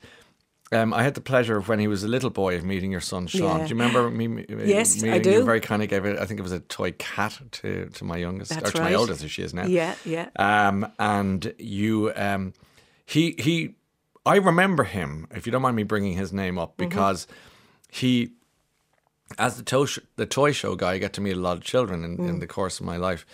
Um, 0.73 0.93
I 0.93 1.05
had 1.05 1.15
the 1.15 1.21
pleasure 1.21 1.57
of 1.57 1.69
when 1.69 1.79
he 1.79 1.87
was 1.87 2.03
a 2.03 2.09
little 2.09 2.31
boy 2.31 2.57
of 2.57 2.65
meeting 2.65 2.91
your 2.91 3.01
son 3.01 3.29
Sean. 3.29 3.61
Yeah. 3.61 3.67
Do 3.67 3.75
you 3.75 3.81
remember 3.81 4.11
me? 4.11 4.27
me 4.27 4.45
Yes, 4.65 5.01
I 5.03 5.07
meeting 5.19 5.33
You 5.33 5.45
very 5.45 5.61
kind 5.61 5.81
of 5.83 5.89
gave 5.89 6.05
it. 6.05 6.19
I 6.19 6.25
think 6.27 6.41
it 6.41 6.43
was 6.43 6.51
a 6.53 6.59
toy 6.59 6.91
cat 6.99 7.39
to, 7.53 7.87
to 7.87 8.05
my 8.05 8.17
youngest, 8.17 8.51
That's 8.51 8.71
or 8.71 8.73
to 8.73 8.81
my 8.81 8.87
right. 8.87 8.97
oldest, 8.97 9.23
as 9.23 9.31
she 9.31 9.43
is 9.43 9.55
now. 9.55 9.67
Yeah, 9.67 9.95
yeah. 10.05 10.29
Um, 10.37 10.91
and 10.99 11.55
you, 11.59 12.13
um, 12.17 12.53
he, 13.05 13.37
he, 13.39 13.75
I 14.25 14.37
remember 14.37 14.83
him. 14.83 15.29
If 15.31 15.47
you 15.47 15.53
don't 15.53 15.63
mind 15.63 15.77
me 15.77 15.85
bringing 15.85 16.15
his 16.17 16.33
name 16.33 16.59
up, 16.59 16.77
Mm-hmm. 16.77 16.89
because 16.89 17.29
he, 17.89 18.33
as 19.39 19.57
the 19.57 19.63
toy, 19.63 19.85
sh- 19.85 20.01
the 20.17 20.27
toy 20.27 20.51
show 20.51 20.75
guy, 20.75 20.95
I 20.95 20.99
get 20.99 21.13
to 21.13 21.21
meet 21.21 21.37
a 21.37 21.41
lot 21.41 21.57
of 21.57 21.63
children 21.63 22.03
in, 22.05 22.19
in 22.29 22.39
the 22.41 22.47
course 22.49 22.81
of 22.81 22.87
my 22.87 22.97
life. 22.97 23.25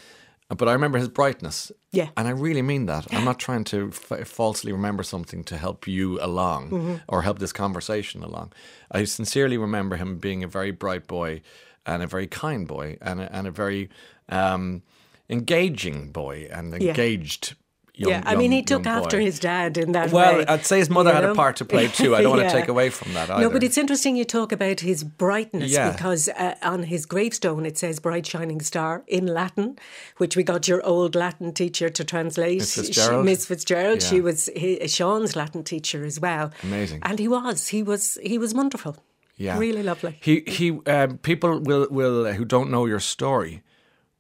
But 0.57 0.69
I 0.69 0.73
remember 0.73 0.99
his 0.99 1.09
brightness. 1.09 1.73
Yeah. 1.93 2.09
And 2.17 2.27
I 2.29 2.31
really 2.33 2.63
mean 2.63 2.87
that. 2.87 3.07
I'm 3.15 3.25
not 3.25 3.39
trying 3.47 3.65
to 3.65 3.91
f- 3.93 4.27
falsely 4.29 4.73
remember 4.73 5.03
something 5.03 5.45
to 5.45 5.57
help 5.57 5.87
you 5.87 6.19
along 6.21 6.71
Mm-hmm. 6.71 6.95
or 7.09 7.23
help 7.23 7.39
this 7.39 7.53
conversation 7.53 8.23
along. 8.23 8.53
I 8.91 9.05
sincerely 9.05 9.59
remember 9.59 9.97
him 9.97 10.19
being 10.19 10.43
a 10.45 10.49
very 10.49 10.71
bright 10.73 11.07
boy 11.07 11.43
and 11.87 12.03
a 12.03 12.07
very 12.07 12.27
kind 12.27 12.67
boy 12.69 12.97
and 13.01 13.21
a, 13.21 13.35
and 13.37 13.47
a 13.47 13.51
very 13.51 13.89
um, 14.29 14.83
engaging 15.29 16.13
boy 16.13 16.49
and 16.51 16.75
engaged 16.75 17.55
young 17.95 18.11
yeah, 18.11 18.23
I 18.25 18.37
mean, 18.37 18.53
he 18.53 18.63
took 18.63 18.87
after 18.87 19.21
his 19.21 19.39
dad 19.39 19.77
in 19.77 19.93
that 19.93 20.07
way. 20.07 20.13
Well, 20.13 20.39
way. 20.39 20.47
I'd 20.47 20.65
say 20.65 20.79
his 20.79 20.89
mother 20.89 21.11
you 21.11 21.15
had 21.17 21.25
a 21.25 21.35
part 21.35 21.57
to 21.57 21.65
play 21.65 21.89
too. 21.89 22.15
I 22.17 22.23
don't 22.23 22.37
want 22.37 22.49
to 22.49 22.55
take 22.55 22.69
away 22.69 22.91
from 22.91 23.13
that 23.15 23.31
either. 23.31 23.43
No, 23.43 23.51
but 23.51 23.63
it's 23.63 23.77
interesting 23.77 24.17
you 24.17 24.25
talk 24.25 24.51
about 24.53 24.81
his 24.81 25.05
brightness 25.05 25.71
Yeah. 25.73 25.93
because 25.93 26.29
uh, 26.31 26.55
on 26.63 26.85
his 26.85 27.07
gravestone 27.07 27.67
it 27.67 27.77
says 27.79 28.01
"bright 28.01 28.27
shining 28.27 28.61
star" 28.61 29.05
in 29.07 29.27
Latin, 29.27 29.79
which 30.17 30.37
we 30.37 30.43
got 30.43 30.69
your 30.69 30.85
old 30.87 31.15
Latin 31.15 31.53
teacher 31.53 31.89
to 31.91 32.05
translate. 32.05 32.59
Miss 32.59 32.75
She- 32.75 32.83
Fitzgerald? 32.83 33.25
Miss 33.25 33.47
Fitzgerald. 33.47 34.03
She 34.03 34.21
was 34.21 34.49
he, 34.57 34.87
Sean's 34.89 35.37
Latin 35.37 35.63
teacher 35.65 36.05
as 36.05 36.19
well. 36.21 36.51
Amazing. 36.63 37.01
and 37.03 37.19
he 37.19 37.29
was 37.29 37.69
he 37.69 37.83
was 37.83 38.19
he 38.23 38.39
was 38.39 38.55
wonderful. 38.55 38.97
Yeah, 39.37 39.59
really 39.59 39.83
lovely. 39.83 40.19
He 40.21 40.41
he. 40.47 40.79
Um, 40.87 41.19
people 41.19 41.59
will 41.61 41.87
will 41.91 42.27
uh, 42.27 42.33
who 42.33 42.45
don't 42.45 42.71
know 42.71 42.87
your 42.87 43.01
story 43.01 43.63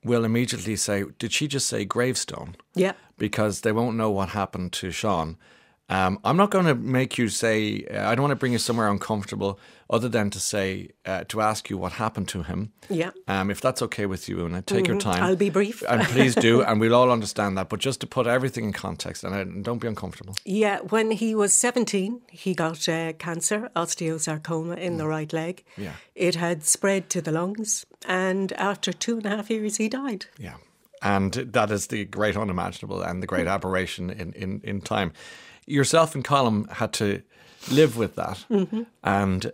will 0.04 0.24
immediately 0.24 0.76
say, 0.76 1.04
"Did 1.18 1.32
she 1.32 1.46
just 1.48 1.66
say 1.68 1.84
gravestone?" 1.84 2.56
Yeah. 2.74 2.92
because 3.18 3.60
they 3.60 3.70
won't 3.72 3.96
know 3.96 4.10
what 4.10 4.30
happened 4.30 4.72
to 4.72 4.90
Sean. 4.90 5.36
Um, 5.92 6.18
I'm 6.24 6.36
not 6.36 6.50
going 6.50 6.64
to 6.66 6.74
make 6.74 7.18
you 7.18 7.28
say. 7.28 7.84
Uh, 7.84 8.08
I 8.08 8.14
don't 8.14 8.22
want 8.22 8.32
to 8.32 8.36
bring 8.36 8.52
you 8.52 8.58
somewhere 8.58 8.88
uncomfortable, 8.88 9.58
other 9.90 10.08
than 10.08 10.30
to 10.30 10.40
say 10.40 10.88
uh, 11.04 11.24
to 11.28 11.40
ask 11.42 11.68
you 11.70 11.76
what 11.76 11.92
happened 11.92 12.28
to 12.28 12.42
him. 12.42 12.72
Yeah. 12.88 13.10
Um, 13.28 13.50
if 13.50 13.60
that's 13.60 13.82
okay 13.82 14.06
with 14.06 14.28
you, 14.28 14.46
and 14.46 14.66
take 14.66 14.86
your 14.88 14.98
time. 14.98 15.22
I'll 15.22 15.36
be 15.36 15.50
brief. 15.50 15.82
and 15.88 16.02
please 16.04 16.34
do, 16.34 16.62
and 16.66 16.80
we'll 16.80 16.94
all 16.94 17.10
understand 17.10 17.58
that. 17.58 17.68
But 17.68 17.80
just 17.80 18.00
to 18.00 18.06
put 18.06 18.26
everything 18.26 18.64
in 18.64 18.72
context, 18.72 19.22
and 19.24 19.34
uh, 19.34 19.44
don't 19.62 19.80
be 19.80 19.88
uncomfortable. 19.88 20.34
Yeah, 20.46 20.78
when 20.88 21.10
he 21.10 21.34
was 21.34 21.52
17, 21.52 22.20
he 22.30 22.54
got 22.54 22.88
uh, 22.88 23.12
cancer, 23.14 23.68
osteosarcoma 23.76 24.78
in 24.78 24.96
the 24.96 25.06
right 25.06 25.32
leg. 25.32 25.62
Yeah. 25.76 25.92
It 26.14 26.36
had 26.36 26.64
spread 26.64 27.10
to 27.10 27.20
the 27.20 27.32
lungs, 27.32 27.84
and 28.06 28.52
after 28.54 28.92
two 28.92 29.16
and 29.18 29.26
a 29.26 29.30
half 29.30 29.50
years, 29.50 29.76
he 29.76 29.88
died. 29.88 30.26
Yeah. 30.38 30.56
And 31.02 31.32
that 31.34 31.70
is 31.70 31.88
the 31.88 32.04
great 32.04 32.36
unimaginable 32.36 33.02
and 33.02 33.22
the 33.22 33.26
great 33.26 33.46
Mm. 33.46 33.54
aberration 33.54 34.10
in, 34.10 34.32
in, 34.34 34.60
in 34.62 34.80
time. 34.80 35.12
Yourself 35.66 36.14
and 36.14 36.24
Colin 36.24 36.64
had 36.70 36.92
to 36.94 37.22
live 37.70 37.96
with 37.96 38.14
that. 38.16 38.44
Mm-hmm. 38.50 38.82
And 39.04 39.52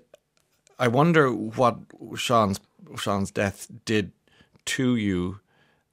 I 0.79 0.89
wonder 0.89 1.31
what 1.33 1.77
Sean's 2.17 2.61
Sean's 2.97 3.31
death 3.31 3.69
did 3.85 4.13
to 4.65 4.97
you 4.97 5.41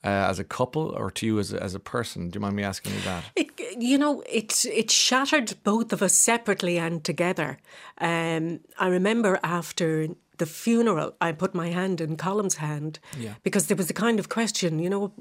uh, 0.04 0.08
as 0.30 0.40
a 0.40 0.44
couple 0.44 0.90
or 0.96 1.12
to 1.12 1.26
you 1.26 1.40
as 1.40 1.52
a, 1.54 1.62
as 1.62 1.76
a 1.76 1.80
person. 1.80 2.30
Do 2.30 2.38
you 2.38 2.42
mind 2.42 2.56
me 2.56 2.64
asking 2.64 2.94
you 2.94 3.02
that? 3.02 3.24
It, 3.36 3.48
you 3.78 3.98
know, 3.98 4.22
it 4.30 4.66
it 4.66 4.92
shattered 4.92 5.54
both 5.64 5.92
of 5.94 6.02
us 6.02 6.14
separately 6.14 6.78
and 6.78 7.04
together. 7.04 7.58
Um, 7.98 8.60
I 8.80 8.88
remember 8.88 9.40
after 9.44 10.08
the 10.38 10.46
funeral, 10.46 11.16
I 11.22 11.32
put 11.32 11.56
my 11.56 11.70
hand 11.70 12.02
in 12.02 12.18
Colm's 12.18 12.56
hand 12.56 13.00
Yeah. 13.18 13.36
because 13.44 13.68
there 13.68 13.78
was 13.78 13.88
the 13.88 13.94
kind 13.94 14.20
of 14.20 14.28
question, 14.28 14.80
you 14.80 14.90
know, 14.90 15.12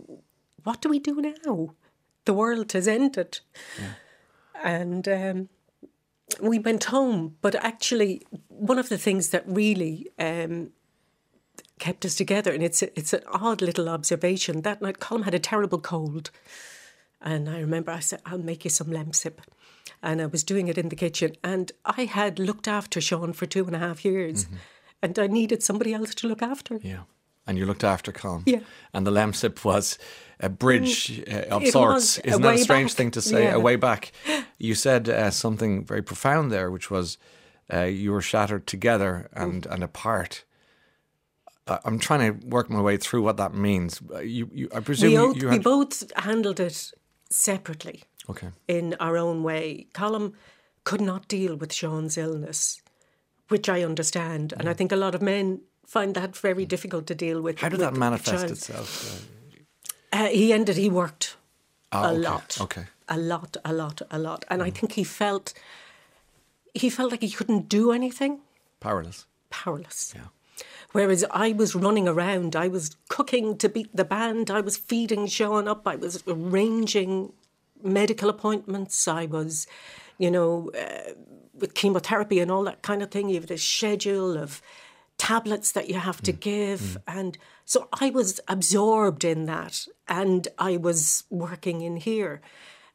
what 0.65 0.81
do 0.83 0.89
we 0.89 0.99
do 0.99 1.21
now? 1.21 1.75
The 2.25 2.33
world 2.35 2.73
has 2.73 2.89
ended, 2.89 3.41
and 4.63 5.09
um, 5.09 5.49
we 6.41 6.59
went 6.59 6.85
home. 6.85 7.37
But 7.41 7.55
actually, 7.57 8.23
one 8.49 8.79
of 8.79 8.89
the 8.89 8.99
things 8.99 9.31
that 9.31 9.45
really 9.47 10.11
um, 10.19 10.71
kept 11.79 12.05
us 12.05 12.15
together, 12.15 12.53
and 12.53 12.63
it's 12.63 12.83
a, 12.83 12.99
it's 12.99 13.13
an 13.13 13.23
odd 13.31 13.63
little 13.63 13.89
observation. 13.89 14.63
That 14.63 14.83
night, 14.83 14.99
Colm 14.99 15.25
had 15.25 15.35
a 15.35 15.39
terrible 15.39 15.81
cold, 15.81 16.31
and 17.21 17.49
I 17.49 17.61
remember 17.61 17.93
I 17.93 18.01
said, 18.01 18.21
"I'll 18.27 18.39
make 18.39 18.65
you 18.65 18.71
some 18.71 18.89
lemsip," 18.89 19.39
and 20.03 20.21
I 20.21 20.27
was 20.27 20.45
doing 20.45 20.69
it 20.69 20.79
in 20.79 20.89
the 20.89 20.97
kitchen, 20.97 21.37
and 21.43 21.73
I 21.85 22.05
had 22.05 22.39
looked 22.39 22.69
after 22.69 23.01
Sean 23.01 23.33
for 23.33 23.47
two 23.47 23.67
and 23.67 23.77
a 23.77 23.81
half 23.81 24.05
years, 24.05 24.47
and 25.03 25.19
I 25.19 25.27
needed 25.27 25.63
somebody 25.63 25.93
else 25.93 26.15
to 26.17 26.29
look 26.29 26.43
after. 26.43 26.79
Yeah. 26.83 27.03
And 27.47 27.59
you 27.59 27.67
looked 27.67 27.85
after 27.85 28.13
Colm. 28.13 28.43
Yeah. 28.47 28.61
And 28.93 29.07
the 29.07 29.11
lemsip 29.11 29.65
was 29.65 29.99
a 30.41 30.49
bridge 30.49 31.23
uh, 31.31 31.55
of 31.55 31.63
It 31.63 31.73
sorts. 31.73 32.19
Isn't 32.19 32.43
that 32.43 32.55
a 32.55 32.59
strange 32.59 32.91
back. 32.93 32.97
thing 32.97 33.11
to 33.13 33.21
say? 33.21 33.45
Yeah. 33.45 33.55
A 33.55 33.61
way 33.61 33.77
back. 33.77 34.13
You 34.59 34.75
said 34.75 35.09
uh, 35.09 35.31
something 35.31 35.85
very 35.85 36.03
profound 36.03 36.51
there, 36.51 36.71
which 36.71 36.91
was 36.91 37.19
uh, 37.73 37.83
you 37.83 38.13
were 38.13 38.23
shattered 38.23 38.67
together 38.67 39.29
and, 39.33 39.67
and 39.67 39.83
apart. 39.85 40.45
I'm 41.67 41.99
trying 41.99 42.21
to 42.41 42.47
work 42.47 42.69
my 42.71 42.81
way 42.81 42.97
through 42.99 43.23
what 43.23 43.37
that 43.39 43.55
means. 43.55 44.01
Uh, 44.13 44.19
You, 44.21 44.51
you, 44.53 44.69
I 44.75 44.81
presume 44.81 45.09
We, 45.09 45.15
you, 45.15 45.27
both, 45.27 45.43
you 45.43 45.49
we 45.49 45.59
both 45.59 46.13
handled 46.17 46.61
it 46.61 46.93
separately. 47.31 48.05
okay. 48.29 48.49
in 48.69 48.95
our 49.01 49.17
own 49.17 49.43
way. 49.43 49.87
Colm 49.95 50.33
could 50.85 51.01
not 51.01 51.29
deal 51.29 51.57
with 51.57 51.73
Sean's 51.73 52.19
illness, 52.19 52.83
which 53.49 53.69
I 53.69 53.83
understand, 53.83 54.53
and 54.59 54.69
I 54.69 54.75
think 54.75 54.93
a 54.93 54.97
lot 54.97 55.15
of 55.15 55.23
men 55.23 55.61
find 55.87 56.14
that 56.14 56.37
very 56.37 56.64
difficult 56.67 57.07
to 57.07 57.14
deal 57.14 57.41
with. 57.43 57.59
How 57.61 57.69
did 57.69 57.79
with 57.79 57.91
that 57.93 57.95
manifest 57.99 58.50
itself? 58.50 59.26
Uh, 60.12 60.26
he 60.26 60.53
ended. 60.53 60.76
He 60.76 60.88
worked 60.88 61.37
Ah, 61.93 62.09
a 62.09 62.12
okay, 62.12 62.19
lot, 62.19 62.59
okay. 62.61 62.85
a 63.09 63.17
lot, 63.19 63.57
a 63.64 63.73
lot, 63.73 64.03
a 64.11 64.19
lot, 64.19 64.45
and 64.50 64.62
I 64.62 64.71
think 64.71 64.93
he 64.93 65.05
felt 65.05 65.55
he 66.75 66.91
felt 66.91 67.11
like 67.12 67.23
he 67.23 67.31
couldn't 67.31 67.69
do 67.69 67.93
anything, 67.93 68.41
Powerless. 68.81 69.26
powerless. 69.50 70.12
Yeah. 70.17 70.29
Whereas 70.93 71.25
I 71.31 71.53
was 71.53 71.75
running 71.75 72.09
around, 72.09 72.55
I 72.57 72.69
was 72.69 72.97
cooking 73.09 73.57
to 73.59 73.69
beat 73.69 73.95
the 73.95 74.05
band, 74.05 74.50
I 74.50 74.61
was 74.61 74.76
feeding 74.76 75.26
Sean 75.29 75.69
up, 75.69 75.87
I 75.87 75.97
was 75.97 76.23
arranging 76.26 77.33
medical 77.83 78.29
appointments, 78.29 79.07
I 79.09 79.26
was, 79.26 79.67
you 80.19 80.31
know, 80.31 80.71
uh, 80.76 81.12
with 81.61 81.75
chemotherapy 81.75 82.38
and 82.41 82.50
all 82.50 82.64
that 82.64 82.83
kind 82.83 83.03
of 83.03 83.11
thing. 83.11 83.29
You 83.29 83.41
have 83.41 83.50
a 83.50 83.59
schedule 83.59 84.37
of 84.37 84.61
tablets 85.18 85.73
that 85.73 85.88
you 85.88 85.94
have 85.94 86.21
to 86.23 86.33
give. 86.33 86.99
And 87.06 87.38
so 87.64 87.88
I 88.00 88.11
was 88.11 88.40
absorbed 88.49 89.25
in 89.25 89.47
that 89.47 89.87
and 90.09 90.49
I 90.59 90.76
was 90.76 91.25
working 91.30 91.80
in 91.80 91.97
here. 91.97 92.40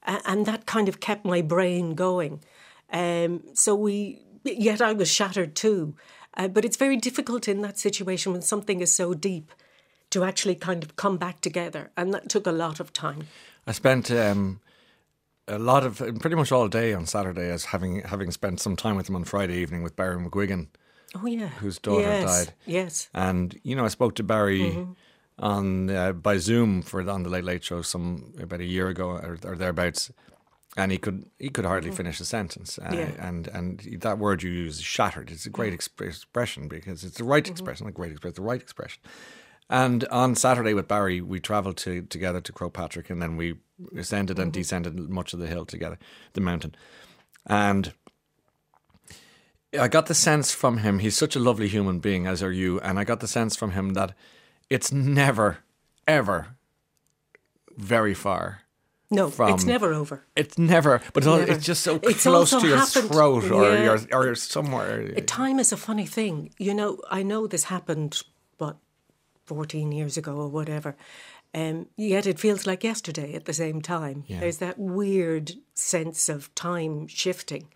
And 0.03 0.45
that 0.45 0.65
kind 0.65 0.87
of 0.89 0.99
kept 0.99 1.25
my 1.25 1.41
brain 1.41 1.95
going. 1.95 2.41
Um, 2.91 3.43
so 3.53 3.75
we, 3.75 4.21
yet 4.43 4.81
I 4.81 4.93
was 4.93 5.11
shattered 5.11 5.55
too. 5.55 5.95
Uh, 6.35 6.47
but 6.47 6.63
it's 6.63 6.77
very 6.77 6.97
difficult 6.97 7.47
in 7.47 7.61
that 7.61 7.77
situation 7.77 8.31
when 8.31 8.41
something 8.41 8.81
is 8.81 8.91
so 8.91 9.13
deep 9.13 9.51
to 10.11 10.23
actually 10.23 10.55
kind 10.55 10.83
of 10.83 10.95
come 10.95 11.17
back 11.17 11.41
together. 11.41 11.91
And 11.97 12.13
that 12.13 12.29
took 12.29 12.47
a 12.47 12.51
lot 12.51 12.79
of 12.79 12.93
time. 12.93 13.27
I 13.67 13.71
spent 13.71 14.09
um, 14.09 14.61
a 15.47 15.59
lot 15.59 15.85
of 15.85 15.97
pretty 16.19 16.35
much 16.35 16.51
all 16.51 16.67
day 16.67 16.93
on 16.93 17.05
Saturday 17.05 17.49
as 17.49 17.65
having 17.65 18.01
having 18.01 18.31
spent 18.31 18.59
some 18.59 18.75
time 18.75 18.95
with 18.95 19.09
him 19.09 19.15
on 19.15 19.23
Friday 19.23 19.57
evening 19.57 19.83
with 19.83 19.95
Barry 19.95 20.17
McGuigan. 20.17 20.67
Oh, 21.15 21.25
yeah. 21.25 21.47
Whose 21.47 21.79
daughter 21.79 22.01
yes. 22.01 22.45
died. 22.45 22.53
Yes. 22.65 23.09
And 23.13 23.59
you 23.63 23.75
know, 23.75 23.85
I 23.85 23.89
spoke 23.89 24.15
to 24.15 24.23
Barry 24.23 24.59
Mm-hmm. 24.71 24.91
on 25.39 25.89
uh, 25.89 26.13
by 26.13 26.37
Zoom 26.37 26.81
for 26.81 27.07
on 27.09 27.23
the 27.23 27.29
Late 27.29 27.43
Late 27.45 27.63
Show 27.63 27.81
some 27.81 28.33
about 28.39 28.59
a 28.59 28.65
year 28.65 28.89
ago 28.89 29.09
or, 29.09 29.37
or 29.43 29.55
thereabouts, 29.55 30.11
and 30.77 30.91
he 30.91 30.97
could 30.97 31.25
he 31.39 31.49
could 31.49 31.65
hardly 31.65 31.91
finish 31.91 32.19
a 32.19 32.25
sentence. 32.25 32.77
Uh, 32.77 32.83
Mm-hmm. 32.91 32.95
Yeah. 32.99 33.27
And 33.27 33.47
and 33.47 34.01
that 34.01 34.19
word 34.19 34.43
you 34.43 34.51
use, 34.51 34.81
shattered. 34.81 35.31
It's 35.31 35.45
a 35.45 35.49
great 35.49 35.73
exp- 35.73 36.05
expression 36.07 36.67
because 36.67 37.03
it's 37.03 37.17
the 37.17 37.23
right 37.23 37.43
Mm-hmm. 37.43 37.51
expression, 37.53 37.85
not 37.87 37.93
great 37.95 38.11
expression, 38.11 38.35
the 38.35 38.49
right 38.49 38.61
expression. 38.61 39.01
And 39.71 40.03
on 40.05 40.35
Saturday 40.35 40.73
with 40.73 40.87
Barry, 40.87 41.21
we 41.21 41.39
travelled 41.39 41.77
to, 41.77 42.01
together 42.01 42.41
to 42.41 42.51
Croagh 42.51 42.73
Patrick, 42.73 43.09
and 43.11 43.21
then 43.21 43.37
we 43.37 43.55
ascended 43.95 44.39
and 44.39 44.51
Mm-hmm. 44.51 44.59
descended 44.61 44.97
much 45.09 45.33
of 45.33 45.39
the 45.39 45.47
hill 45.47 45.65
together, 45.65 45.97
the 46.33 46.41
mountain. 46.41 46.73
And 47.45 47.93
I 49.77 49.87
got 49.87 50.07
the 50.07 50.15
sense 50.15 50.51
from 50.51 50.77
him, 50.79 50.99
he's 50.99 51.15
such 51.17 51.35
a 51.35 51.39
lovely 51.39 51.67
human 51.67 51.99
being, 51.99 52.25
as 52.27 52.41
are 52.41 52.51
you, 52.51 52.79
and 52.79 52.97
I 52.97 53.03
got 53.03 53.19
the 53.19 53.27
sense 53.27 53.55
from 53.55 53.71
him 53.71 53.93
that 53.93 54.13
it's 54.69 54.91
never, 54.91 55.59
ever 56.07 56.55
very 57.77 58.13
far. 58.13 58.61
No, 59.11 59.31
it's 59.39 59.65
never 59.65 59.91
over. 59.93 60.23
It's 60.35 60.57
never, 60.59 61.01
but 61.13 61.23
it's, 61.23 61.25
Never. 61.27 61.51
it's 61.51 61.65
just 61.65 61.81
so 61.81 61.99
It's 62.03 62.21
close 62.23 62.51
to 62.51 62.67
your 62.67 62.77
happened- 62.77 63.09
throat 63.09 63.49
or 63.51 63.73
yeah. 63.73 63.83
your 63.83 63.99
or 64.31 64.35
somewhere. 64.35 65.11
Time 65.21 65.57
is 65.59 65.71
a 65.71 65.77
funny 65.77 66.05
thing. 66.05 66.51
You 66.59 66.75
know, 66.75 66.99
I 67.09 67.23
know 67.23 67.47
this 67.47 67.63
happened, 67.65 68.21
what, 68.59 68.77
14 69.45 69.91
years 69.91 70.15
ago 70.15 70.35
or 70.35 70.47
whatever. 70.47 70.95
Um, 71.55 71.87
yet 71.97 72.27
it 72.27 72.39
feels 72.39 72.67
like 72.67 72.83
yesterday 72.83 73.33
at 73.33 73.45
the 73.45 73.53
same 73.53 73.81
time. 73.81 74.25
There's 74.29 74.59
that 74.59 74.77
weird 74.77 75.53
sense 75.73 76.29
of 76.29 76.53
time 76.53 77.07
shifting. 77.07 77.69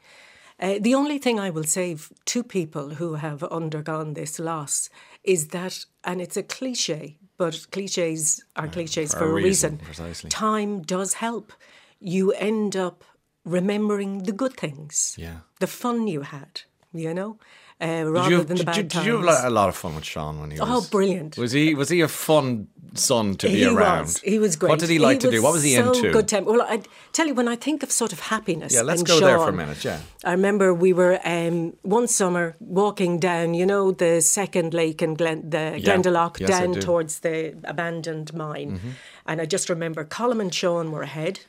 Uh, 0.60 0.76
the 0.80 0.96
only 0.96 1.18
thing 1.18 1.40
I 1.40 1.50
will 1.50 1.64
say 1.64 1.98
to 2.26 2.44
people 2.44 2.90
who 2.96 3.16
have 3.16 3.44
undergone 3.44 4.14
this 4.14 4.40
loss 4.40 4.90
is 5.24 5.48
that, 5.50 5.86
and 6.04 6.22
it's 6.22 6.38
a 6.38 6.44
cliche, 6.44 7.18
but 7.38 7.66
cliches 7.72 8.44
are 8.56 8.68
cliches 8.68 9.12
for 9.14 9.20
for, 9.20 9.30
a 9.32 9.34
reason, 9.34 9.80
reason. 9.88 10.30
Time 10.30 10.82
does 10.82 11.16
help. 11.16 11.52
You 12.00 12.32
end 12.34 12.76
up 12.76 13.04
remembering 13.46 14.24
the 14.24 14.32
good 14.32 14.54
things, 14.56 15.16
Yeah. 15.18 15.40
the 15.60 15.68
fun 15.68 16.08
you 16.08 16.22
had, 16.22 16.62
you 16.94 17.14
know, 17.14 17.38
uh, 17.84 18.04
Did 18.04 18.06
rather 18.18 18.30
you, 18.32 18.44
than 18.44 18.58
the 18.58 18.64
bad 18.64 18.76
did 18.76 18.92
times. 18.92 19.06
you 19.08 19.18
have 19.28 19.46
a 19.46 19.50
lot 19.50 19.68
of 19.70 19.76
fun 19.76 19.96
with 19.96 20.06
Sean 20.06 20.40
when 20.40 20.52
he 20.52 20.60
was? 20.60 20.70
Oh, 20.70 20.76
was? 20.76 20.90
brilliant. 20.90 21.38
Was 21.38 21.52
he 21.52 21.76
was 21.76 21.90
he 21.90 22.00
a 22.02 22.08
fun 22.08 22.68
son 22.96 23.36
to 23.42 23.48
be 23.48 23.56
he 23.56 23.66
around? 23.66 24.06
was. 24.06 24.18
He 24.20 24.38
was 24.40 24.56
great. 24.56 24.70
What 24.70 24.80
did 24.80 24.90
he 24.90 25.00
like 25.00 25.20
to 25.22 25.32
do? 25.32 25.42
What 25.42 25.54
was 25.54 25.64
he 25.64 25.74
so 25.76 25.92
into? 25.94 26.12
Good 26.12 26.28
temper. 26.28 26.52
Well, 26.52 26.62
I 26.62 26.82
tell 27.12 27.28
you, 27.28 27.34
when 27.34 27.48
I 27.48 27.56
think 27.56 27.84
of 27.84 27.92
sort 27.92 28.14
of 28.14 28.20
happiness, 28.20 28.72
Yeah, 28.74 28.84
let's 28.84 29.02
and 29.02 29.08
go 29.08 29.20
there 29.20 29.40
for 29.40 29.50
a 29.50 29.54
minute, 29.54 29.84
yeah. 29.84 30.00
I 30.24 30.32
remember 30.32 30.74
we 30.74 30.94
were 30.94 31.20
um, 31.26 31.74
one 31.82 32.08
summer 32.08 32.56
walking 32.60 33.20
down, 33.20 33.54
you 33.56 33.66
know, 33.66 33.92
the 33.92 34.22
second 34.22 34.74
lake 34.74 35.02
in 35.02 35.16
Glen, 35.16 35.50
the 35.50 35.82
Glendalough, 35.84 36.40
Yes, 36.40 36.50
down 36.50 36.72
do. 36.74 36.80
Mm-hmm. 36.80 36.80
towards 36.88 37.20
the 37.20 37.56
abandoned 37.64 38.34
mine, 38.34 38.80
and 39.26 39.42
I 39.42 39.46
just 39.46 39.70
remember 39.70 40.06
Colm 40.06 40.40
and 40.40 40.54
Sean 40.54 40.92
were 40.92 41.02
ahead. 41.04 41.40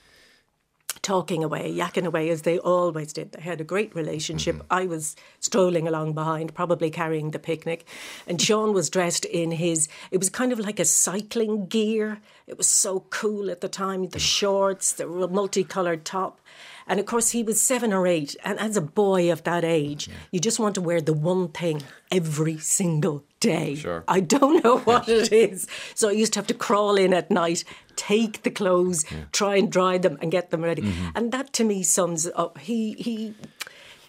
Talking 1.04 1.44
away, 1.44 1.70
yakking 1.70 2.06
away 2.06 2.30
as 2.30 2.42
they 2.42 2.58
always 2.58 3.12
did. 3.12 3.32
They 3.32 3.42
had 3.42 3.61
a 3.61 3.64
great 3.64 3.94
relationship. 3.94 4.56
Mm-hmm. 4.56 4.66
I 4.70 4.87
was 4.87 5.16
strolling 5.38 5.87
along 5.87 6.14
behind, 6.14 6.54
probably 6.54 6.88
carrying 6.88 7.30
the 7.32 7.38
picnic. 7.38 7.87
And 8.26 8.40
Sean 8.40 8.73
was 8.73 8.88
dressed 8.88 9.26
in 9.26 9.50
his, 9.50 9.87
it 10.11 10.16
was 10.16 10.30
kind 10.30 10.50
of 10.50 10.58
like 10.58 10.80
a 10.80 10.87
cycling 10.87 11.66
gear. 11.66 12.23
It 12.46 12.56
was 12.56 12.68
so 12.68 13.00
cool 13.11 13.50
at 13.50 13.61
the 13.61 13.68
time. 13.68 14.06
Mm. 14.06 14.12
The 14.12 14.18
shorts, 14.18 14.94
the 14.94 15.06
multicolored 15.06 16.06
top. 16.06 16.40
And 16.87 17.00
of 17.00 17.07
course, 17.07 17.31
he 17.31 17.43
was 17.43 17.61
seven 17.62 17.93
or 17.93 18.07
eight. 18.07 18.37
And 18.45 18.59
as 18.61 18.76
a 18.76 18.81
boy 18.83 19.33
of 19.33 19.43
that 19.45 19.64
age, 19.64 20.09
you 20.31 20.38
just 20.41 20.59
want 20.59 20.75
to 20.75 20.81
wear 20.83 21.00
the 21.00 21.14
one 21.14 21.49
thing 21.49 21.83
every 22.11 22.59
single 22.59 23.25
day. 23.41 23.76
Sure. 23.76 24.05
I 24.07 24.21
don't 24.21 24.62
know 24.62 24.79
what 24.85 25.09
it 25.09 25.33
is. 25.33 25.67
So 25.95 26.09
I 26.09 26.12
used 26.12 26.33
to 26.35 26.38
have 26.41 26.47
to 26.49 26.55
crawl 26.55 26.97
in 26.97 27.14
at 27.14 27.31
night, 27.31 27.64
take 27.97 28.43
the 28.43 28.50
clothes, 28.50 29.05
try 29.33 29.57
and 29.57 29.73
dry 29.73 29.97
them, 29.99 30.19
and 30.21 30.31
get 30.31 30.50
them 30.50 30.62
ready. 30.62 30.83
Mm-hmm. 30.83 31.09
And 31.14 31.33
that 31.33 31.53
to 31.55 31.64
me 31.64 31.83
sums 31.83 32.29
up. 32.35 32.59
He 32.59 32.93
he. 32.95 33.35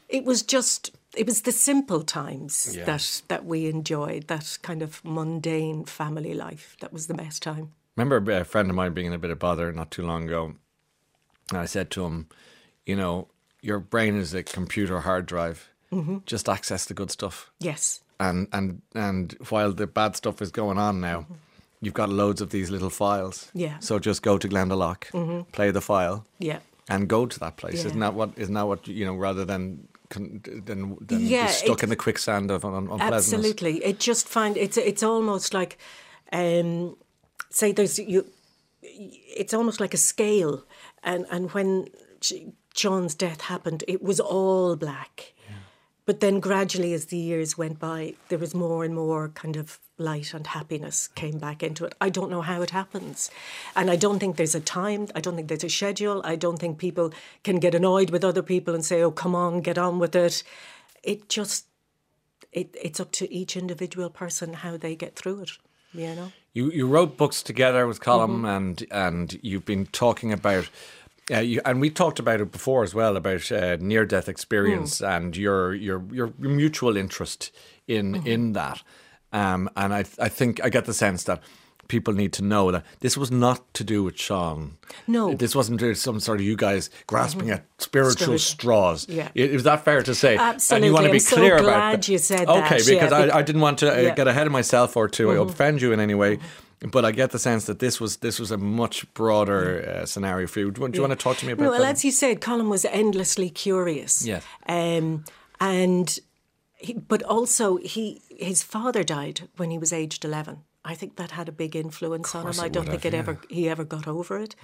It 0.09 0.25
was 0.25 0.43
just. 0.43 0.91
It 1.15 1.25
was 1.27 1.43
the 1.43 1.53
simple 1.53 2.03
times 2.03 2.75
Yeah. 2.75 2.83
that 2.83 3.21
that 3.29 3.45
we 3.45 3.67
enjoyed. 3.67 4.27
That 4.27 4.57
kind 4.61 4.81
of 4.81 5.01
mundane 5.05 5.85
family 5.85 6.33
life. 6.33 6.75
That 6.81 6.91
was 6.91 7.07
the 7.07 7.13
best 7.13 7.41
time. 7.41 7.71
remember 7.95 8.17
a 8.33 8.43
friend 8.43 8.69
of 8.69 8.75
mine 8.75 8.93
being 8.93 9.07
in 9.07 9.13
a 9.13 9.17
bit 9.17 9.31
of 9.31 9.39
bother 9.39 9.71
not 9.71 9.91
too 9.91 10.03
long 10.05 10.25
ago. 10.25 10.55
And 11.51 11.59
I 11.59 11.65
said 11.65 11.89
to 11.91 12.03
him, 12.05 12.27
you 12.85 12.95
know, 12.95 13.27
your 13.61 13.79
brain 13.79 14.15
is 14.15 14.33
a 14.33 14.43
computer 14.43 14.99
hard 15.01 15.25
drive. 15.25 15.69
Mm-hmm. 15.91 16.17
Just 16.25 16.49
access 16.49 16.85
the 16.85 16.93
good 16.93 17.11
stuff. 17.11 17.51
Yes. 17.59 18.01
And 18.19 18.47
and 18.51 18.81
and 18.93 19.35
while 19.49 19.71
the 19.73 19.87
bad 19.87 20.15
stuff 20.15 20.41
is 20.41 20.51
going 20.51 20.77
on 20.77 20.99
now, 21.01 21.25
you've 21.81 21.93
got 21.93 22.09
loads 22.09 22.41
of 22.41 22.49
these 22.49 22.69
little 22.71 22.89
files. 22.89 23.45
Mm-hmm. 23.47 23.59
Yeah. 23.59 23.69
Mm-hmm. 23.69 23.81
So 23.81 23.99
just 23.99 24.21
go 24.21 24.37
to 24.37 24.47
Glendalough, 24.47 25.51
play 25.51 25.71
the 25.71 25.81
file, 25.81 26.25
Yeah. 26.39 26.59
and 26.89 27.07
go 27.07 27.25
to 27.25 27.39
that 27.39 27.57
place. 27.57 27.81
Yeah. 27.81 27.87
Isn't 27.87 27.99
that 27.99 28.13
what? 28.13 28.29
Isn't 28.37 28.53
that 28.55 28.67
what 28.67 28.87
you 28.87 29.05
know? 29.05 29.15
Rather 29.15 29.45
than 29.45 29.87
than, 30.09 30.97
than 31.01 31.19
Yeah, 31.27 31.47
stuck 31.47 31.79
it- 31.79 31.83
in 31.83 31.89
the 31.89 31.95
quicksand 31.95 32.51
of 32.51 32.63
un- 32.63 32.73
unpleasantness. 32.89 33.33
Absolutely, 33.33 33.83
it 33.83 33.99
just 33.99 34.27
find 34.27 34.55
it's 34.57 34.77
it's 34.77 35.03
almost 35.03 35.53
like, 35.53 35.77
um, 36.31 36.95
say 37.49 37.71
there's 37.73 37.97
you, 37.99 38.25
it's 38.81 39.53
almost 39.53 39.79
like 39.79 39.93
a 39.93 39.97
scale, 39.97 40.63
and 41.03 41.25
and 41.31 41.51
when 41.51 41.87
Sh- 42.21 42.33
Sean's 42.75 43.15
death 43.15 43.41
happened, 43.41 43.83
it 43.87 44.01
was 44.03 44.19
all 44.19 44.75
black, 44.75 45.33
but 46.05 46.19
then 46.19 46.39
gradually 46.39 46.93
as 46.93 47.05
the 47.05 47.17
years 47.17 47.57
went 47.57 47.79
by, 47.79 48.13
there 48.29 48.37
was 48.37 48.53
more 48.53 48.83
and 48.83 48.93
more 48.93 49.29
kind 49.29 49.55
of 49.55 49.79
light 49.97 50.33
and 50.33 50.45
happiness 50.45 51.07
came 51.07 51.39
back 51.39 51.63
into 51.63 51.85
it. 51.85 51.95
I 51.99 52.09
don't 52.09 52.29
know 52.29 52.41
how 52.41 52.61
it 52.61 52.71
happens, 52.71 53.31
and 53.75 53.89
I 53.89 53.95
don't 53.95 54.19
think 54.19 54.35
there's 54.35 54.53
a 54.55 54.59
time. 54.59 55.07
I 55.15 55.21
don't 55.21 55.35
think 55.35 55.47
there's 55.47 55.63
a 55.63 55.69
schedule. 55.69 56.21
I 56.23 56.35
don't 56.35 56.59
think 56.59 56.77
people 56.77 57.11
can 57.43 57.57
get 57.59 57.73
annoyed 57.73 58.09
with 58.11 58.23
other 58.23 58.43
people 58.43 58.75
and 58.75 58.85
say, 58.85 59.01
"Oh, 59.01 59.09
come 59.11 59.33
on, 59.35 59.61
get 59.61 59.77
on 59.77 59.97
with 59.97 60.15
it." 60.15 60.43
It 61.01 61.29
just 61.29 61.65
it, 62.51 62.75
it's 62.79 62.99
up 62.99 63.11
to 63.13 63.33
each 63.33 63.55
individual 63.57 64.09
person 64.09 64.53
how 64.53 64.77
they 64.77 64.95
get 64.95 65.15
through 65.15 65.41
it. 65.41 65.51
You 65.93 66.13
know. 66.13 66.31
You 66.53 66.71
you 66.71 66.87
wrote 66.87 67.17
books 67.17 67.41
together 67.41 67.87
with 67.87 67.99
Colm, 68.01 68.29
Mm-hmm. 68.29 68.45
and 68.45 68.85
and 68.91 69.39
you've 69.41 69.65
been 69.65 69.87
talking 69.87 70.31
about. 70.33 70.69
Uh, 71.31 71.39
you, 71.39 71.59
and 71.65 71.81
we 71.81 71.89
talked 71.89 72.19
about 72.19 72.39
it 72.41 72.51
before 72.51 72.83
as 72.83 72.93
well 72.93 73.17
about 73.17 73.51
uh, 73.51 73.77
near 73.79 74.05
death 74.05 74.29
experience 74.29 75.01
Mm. 75.01 75.17
and 75.17 75.37
your, 75.37 75.73
your 75.73 76.03
your 76.11 76.31
mutual 76.37 76.95
interest 76.97 77.51
in 77.87 78.13
Mm-hmm. 78.13 78.27
in 78.27 78.53
that. 78.53 78.83
Um, 79.33 79.69
and 79.75 79.93
I 79.93 80.05
I 80.19 80.29
think 80.29 80.63
I 80.63 80.69
get 80.69 80.85
the 80.85 80.93
sense 80.93 81.23
that 81.23 81.41
people 81.87 82.13
need 82.13 82.33
to 82.33 82.43
know 82.43 82.71
that 82.71 82.83
this 82.99 83.15
was 83.17 83.29
not 83.31 83.59
to 83.75 83.83
do 83.83 84.03
with 84.03 84.17
Sean. 84.19 84.77
No. 85.07 85.27
Mm-hmm. 85.27 85.37
this 85.37 85.55
wasn't 85.55 85.97
some 85.97 86.19
sort 86.19 86.39
of 86.39 86.45
you 86.45 86.55
guys 86.55 86.89
grasping 87.07 87.49
at 87.51 87.63
spiritual 87.79 88.37
Spirit- 88.37 88.41
straws. 88.41 89.07
Yeah. 89.09 89.29
Is 89.35 89.63
that 89.63 89.83
fair 89.85 90.01
to 90.03 90.15
say? 90.15 90.31
And 90.35 90.39
you 90.39 90.45
Absolutely. 90.47 90.89
want 90.91 91.05
to 91.05 91.11
be 91.11 91.17
I'm 91.17 91.19
so 91.21 91.35
clear 91.37 91.53
about 91.57 91.63
glad 91.63 91.93
that. 92.01 92.07
you 92.07 92.17
said 92.17 92.47
okay, 92.47 92.59
that, 92.59 92.69
because 92.69 92.87
yeah, 92.89 93.09
I, 93.33 93.37
I 93.39 93.41
didn't 93.43 93.61
want 93.61 93.79
to 93.79 93.91
uh, 93.95 93.99
Yeah. 94.01 94.15
get 94.15 94.27
ahead 94.27 94.47
of 94.47 94.53
myself 94.53 94.95
or 94.97 95.07
to 95.09 95.23
Mm-hmm. 95.27 95.49
offend 95.49 95.81
you 95.81 95.91
in 95.93 95.99
any 95.99 96.15
way. 96.15 96.39
But 96.79 97.05
I 97.05 97.11
get 97.11 97.31
the 97.31 97.39
sense 97.39 97.65
that 97.65 97.79
this 97.79 97.99
was 98.01 98.17
this 98.17 98.39
was 98.39 98.51
a 98.51 98.57
much 98.57 99.11
broader 99.13 100.01
uh, 100.01 100.05
scenario 100.05 100.47
for 100.47 100.59
you. 100.59 100.71
Do, 100.71 100.81
you- 100.81 100.89
do 100.89 100.97
you 100.97 101.01
want 101.01 101.17
to 101.19 101.23
talk 101.23 101.37
to 101.37 101.45
me 101.45 101.53
about 101.53 101.63
No, 101.63 101.69
well, 101.71 101.81
that? 101.81 101.95
as 101.95 102.05
you 102.05 102.11
said, 102.11 102.41
Colm 102.41 102.69
was 102.69 102.85
endlessly 102.85 103.49
curious. 103.49 104.25
Yes. 104.25 104.43
Um, 104.67 105.23
and 105.59 106.19
he, 106.75 106.93
but 106.93 107.23
also 107.23 107.77
he 107.77 108.21
his 108.29 108.61
father 108.63 109.03
died 109.03 109.47
when 109.57 109.71
he 109.71 109.77
was 109.77 109.93
aged 109.93 110.25
eleven. 110.25 110.63
I 110.83 110.93
think 110.93 111.15
that 111.15 111.31
had 111.31 111.49
a 111.49 111.51
big 111.51 111.75
influence 111.75 112.35
on 112.35 112.45
him. 112.45 112.59
I 112.59 112.69
don't 112.69 112.85
think 112.87 113.03
have, 113.03 113.13
it 113.13 113.15
yeah. 113.15 113.19
ever 113.19 113.39
he 113.49 113.69
ever 113.69 113.83
got 113.85 114.07
over 114.07 114.37
it. 114.37 114.55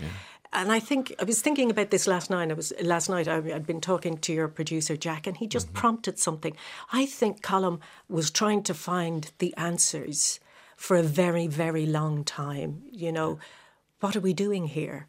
And 0.53 0.69
I 0.71 0.79
think 0.81 1.13
I 1.17 1.23
was 1.23 1.41
thinking 1.41 1.71
about 1.71 1.91
this 1.91 2.05
last 2.07 2.29
night. 2.29 2.51
I 2.51 2.53
was 2.53 2.73
last 2.83 3.09
night. 3.09 3.27
I, 3.29 3.37
I'd 3.37 3.65
been 3.65 3.79
talking 3.81 4.17
to 4.17 4.33
your 4.33 4.49
producer 4.49 4.97
Jack, 4.97 5.25
and 5.27 5.37
he 5.37 5.47
just 5.47 5.67
Mm-hmm. 5.67 5.77
prompted 5.79 6.19
something. 6.19 6.55
I 6.91 7.05
think 7.05 7.41
Colm 7.41 7.79
was 8.09 8.29
trying 8.29 8.63
to 8.63 8.73
find 8.73 9.31
the 9.39 9.55
answers 9.57 10.39
for 10.81 10.97
a 10.97 11.03
very, 11.03 11.45
very 11.45 11.85
long 11.85 12.23
time. 12.23 12.81
You 12.91 13.11
know, 13.11 13.37
what 13.99 14.15
are 14.15 14.25
we 14.27 14.33
doing 14.33 14.65
here? 14.65 15.07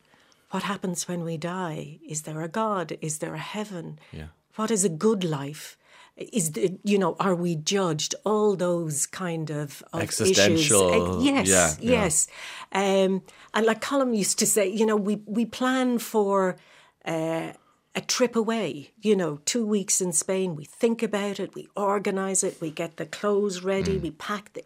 What 0.50 0.64
happens 0.64 1.08
when 1.08 1.24
we 1.24 1.38
die? 1.38 1.98
Is 2.06 2.22
there 2.22 2.42
a 2.42 2.48
God? 2.48 2.98
Is 3.00 3.18
there 3.20 3.34
a 3.34 3.38
heaven? 3.38 3.98
Yeah. 4.12 4.28
What 4.56 4.70
is 4.70 4.84
a 4.84 4.90
good 4.90 5.24
life? 5.24 5.78
Is 6.16 6.52
the, 6.52 6.78
you 6.84 6.98
know, 6.98 7.16
are 7.18 7.34
we 7.34 7.56
judged? 7.56 8.14
All 8.22 8.54
those 8.54 9.06
kind 9.06 9.48
of, 9.50 9.82
of 9.94 10.02
Existential, 10.02 10.90
Issues. 10.90 11.26
Eh, 11.26 11.30
Yes, 11.30 11.48
yeah, 11.48 11.70
yeah. 11.80 12.02
yes. 12.02 12.26
Um, 12.72 13.22
and 13.54 13.64
like 13.64 13.80
Colm 13.80 14.14
used 14.14 14.38
to 14.40 14.46
say, 14.46 14.68
you 14.68 14.84
know, 14.84 14.96
we 15.08 15.22
we 15.24 15.46
plan 15.46 15.98
for 15.98 16.56
uh, 17.06 17.52
a 17.94 18.00
trip 18.14 18.36
away. 18.36 18.92
You 19.00 19.16
know, 19.16 19.40
two 19.46 19.64
weeks 19.66 20.02
in 20.02 20.12
Spain. 20.12 20.54
We 20.54 20.66
think 20.66 21.02
about 21.02 21.40
it. 21.40 21.54
We 21.54 21.64
organise 21.74 22.44
it. 22.48 22.60
We 22.60 22.70
get 22.70 22.98
the 22.98 23.06
clothes 23.06 23.64
ready. 23.64 23.96
Mm. 23.96 24.02
We 24.02 24.10
pack 24.10 24.52
the. 24.52 24.62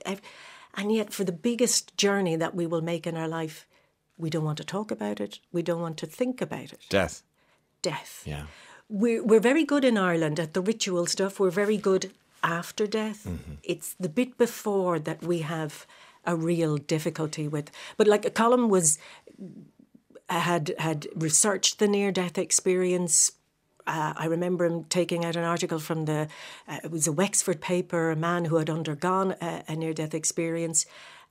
And 0.77 0.93
yet, 0.93 1.13
for 1.13 1.25
the 1.25 1.33
biggest 1.33 1.97
journey 1.97 2.37
that 2.37 2.55
we 2.55 2.67
will 2.67 2.83
make 2.83 3.07
in 3.07 3.17
our 3.17 3.29
life, 3.29 3.67
we 4.19 4.31
don't 4.31 4.45
want 4.45 4.59
to 4.59 4.65
talk 4.65 4.91
about 4.91 5.21
it. 5.21 5.41
We 5.53 5.63
don't 5.63 5.81
want 5.81 5.97
to 5.99 6.07
think 6.07 6.41
about 6.41 6.73
it. 6.73 6.81
Death. 6.89 7.23
Death. 7.83 8.23
Yeah. 8.27 8.47
We're, 8.89 9.25
we're 9.25 9.41
very 9.41 9.65
good 9.65 9.85
in 9.85 9.99
Ireland 9.99 10.39
at 10.39 10.55
the 10.55 10.61
ritual 10.61 11.07
stuff. 11.07 11.41
We're 11.41 11.51
very 11.51 11.77
good 11.77 12.13
after 12.43 12.87
death. 12.87 13.25
Mm-hmm. 13.25 13.55
It's 13.63 13.95
the 13.95 14.09
bit 14.09 14.39
before 14.39 14.99
that 15.01 15.23
we 15.23 15.41
have 15.41 15.87
a 16.25 16.37
real 16.37 16.77
difficulty 16.77 17.49
with. 17.49 17.71
But 17.97 18.07
like 18.07 18.25
a 18.25 18.31
column 18.31 18.69
was 18.69 18.99
had 20.29 20.75
had 20.79 21.07
researched 21.15 21.79
the 21.79 21.89
near 21.89 22.11
death 22.13 22.37
experience. 22.37 23.33
Uh, 23.87 24.13
I 24.17 24.27
remember 24.27 24.65
him 24.65 24.85
taking 24.85 25.25
out 25.25 25.37
an 25.37 25.45
article 25.45 25.79
from 25.79 26.05
the 26.07 26.29
uh, 26.69 26.79
it 26.85 26.91
was 26.91 27.07
a 27.07 27.13
Wexford 27.13 27.61
paper, 27.61 28.11
a 28.11 28.17
man 28.17 28.45
who 28.47 28.57
had 28.57 28.71
undergone 28.71 29.37
a, 29.41 29.65
a 29.69 29.77
near 29.77 29.93
death 29.93 30.15
experience, 30.15 30.87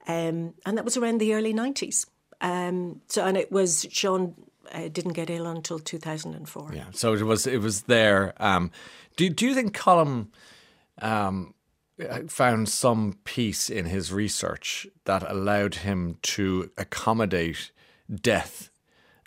um, 0.08 0.54
and 0.65 0.78
that 0.78 0.86
was 0.86 0.98
around 0.98 1.20
the 1.20 1.34
early 1.34 1.54
nineties. 1.54 2.06
Um, 2.41 3.02
so 3.08 3.26
and 3.26 3.38
it 3.38 3.52
was 3.52 3.88
Sean 3.91 4.36
uh, 4.72 4.88
didn't 4.88 5.13
get 5.13 5.30
ill 5.30 5.48
until 5.48 5.80
two 5.80 5.98
thousand 5.98 6.36
and 6.36 6.48
four. 6.48 6.72
Yeah. 6.74 6.86
So 6.91 7.13
it 7.13 7.24
was 7.24 7.48
it 7.48 7.62
was 7.62 7.84
there. 7.84 8.34
Um, 8.38 8.72
do 9.15 9.30
do 9.30 9.48
you 9.48 9.54
think 9.54 9.78
Colm 9.78 10.28
um, 11.02 11.54
found 12.28 12.70
some 12.70 13.18
peace 13.24 13.70
in 13.70 13.86
his 13.86 14.12
research 14.12 14.88
that 15.06 15.30
allowed 15.30 15.76
him 15.76 16.18
to 16.22 16.72
accommodate 16.78 17.72
death 18.22 18.70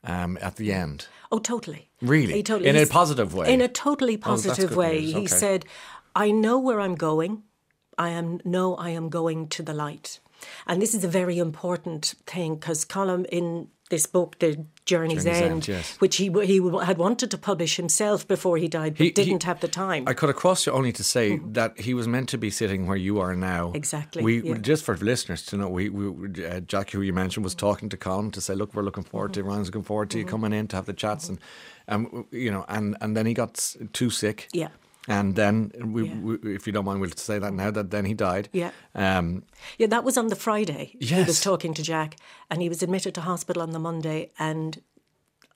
um, 0.04 0.38
at 0.40 0.56
the 0.56 0.72
end? 0.72 1.06
Oh, 1.30 1.38
totally. 1.38 1.90
Really? 2.00 2.34
He 2.34 2.42
totally 2.42 2.68
In 2.70 2.76
a 2.76 2.86
positive 2.86 3.34
way? 3.34 3.52
In 3.52 3.60
a 3.60 3.68
totally 3.68 4.16
Oh, 4.16 4.20
positive 4.32 4.70
good 4.70 4.78
way. 4.78 5.00
news. 5.00 5.14
He 5.14 5.26
said, 5.26 5.64
"I 6.14 6.30
know 6.30 6.58
where 6.58 6.80
I'm 6.80 6.94
going. 6.94 7.42
I 7.98 8.10
am 8.10 8.40
know 8.44 8.76
I 8.76 8.90
am 8.90 9.08
going 9.08 9.48
to 9.48 9.62
the 9.62 9.74
light." 9.74 10.20
And 10.66 10.80
this 10.80 10.94
is 10.94 11.02
a 11.04 11.08
very 11.08 11.38
important 11.38 12.14
thing 12.26 12.54
because 12.54 12.84
Colm 12.84 13.26
in 13.32 13.68
this 13.90 14.06
book, 14.06 14.38
The 14.38 14.66
Journey's, 14.84 15.24
Journey's 15.24 15.26
End, 15.26 15.52
End, 15.52 15.68
yes. 15.68 15.96
which 16.00 16.16
he 16.16 16.30
he 16.44 16.60
had 16.84 16.98
wanted 16.98 17.30
to 17.30 17.38
publish 17.38 17.76
himself 17.76 18.26
before 18.28 18.56
he 18.58 18.68
died, 18.68 18.92
but 18.94 18.98
He- 18.98 19.04
he- 19.06 19.10
didn't 19.12 19.42
have 19.44 19.60
the 19.60 19.68
time. 19.68 20.04
I 20.06 20.14
cut 20.14 20.30
across 20.30 20.66
you 20.66 20.72
only 20.72 20.92
to 20.92 21.04
say 21.04 21.38
that 21.52 21.80
he 21.80 21.94
was 21.94 22.06
meant 22.06 22.28
to 22.30 22.38
be 22.38 22.50
sitting 22.50 22.86
where 22.86 22.96
you 22.98 23.18
are 23.20 23.34
now. 23.34 23.72
Exactly, 23.74 24.22
We 24.22 24.42
yeah. 24.42 24.54
just 24.58 24.84
for 24.84 24.96
listeners 24.96 25.42
to 25.46 25.56
know, 25.56 25.68
we, 25.68 25.88
we 25.90 26.44
uh, 26.44 26.60
Jackie, 26.60 26.96
who 26.98 27.02
you 27.02 27.12
mentioned, 27.12 27.44
was 27.44 27.54
talking 27.54 27.88
to 27.90 27.96
Colm 27.96 28.30
to 28.32 28.40
say, 28.40 28.54
"Look, 28.54 28.74
we're 28.74 28.82
looking 28.84 29.04
forward 29.04 29.32
Mm-hmm. 29.32 29.42
to 29.42 29.48
Ryan's 29.50 29.68
looking 29.68 29.82
forward 29.84 30.10
to 30.10 30.18
you 30.18 30.24
coming 30.24 30.52
in 30.52 30.66
to 30.68 30.76
have 30.76 30.86
the 30.86 30.92
chats," 30.94 31.28
and 31.28 31.38
um, 31.88 32.26
you 32.30 32.50
know, 32.50 32.64
and 32.68 32.96
and 33.00 33.16
then 33.16 33.26
he 33.26 33.34
got 33.34 33.74
too 33.92 34.10
sick. 34.10 34.48
Yeah. 34.52 34.68
And 35.08 35.34
then, 35.36 35.72
we, 35.94 36.02
Yeah. 36.08 36.20
we, 36.20 36.54
if 36.54 36.66
you 36.66 36.72
don't 36.72 36.84
mind, 36.84 37.00
we'll 37.00 37.10
say 37.16 37.38
that 37.38 37.52
now. 37.54 37.70
That 37.70 37.90
then 37.90 38.04
he 38.04 38.14
died. 38.14 38.48
Yeah. 38.52 38.70
Um, 38.94 39.42
Yeah, 39.78 39.88
that 39.88 40.04
was 40.04 40.16
on 40.18 40.28
the 40.28 40.36
Friday. 40.36 40.96
He 41.00 41.24
was 41.24 41.40
talking 41.40 41.74
to 41.74 41.82
Jack, 41.82 42.16
and 42.50 42.60
he 42.62 42.68
was 42.68 42.82
admitted 42.82 43.14
to 43.14 43.20
hospital 43.22 43.62
on 43.62 43.70
the 43.72 43.78
Monday, 43.78 44.30
and 44.38 44.82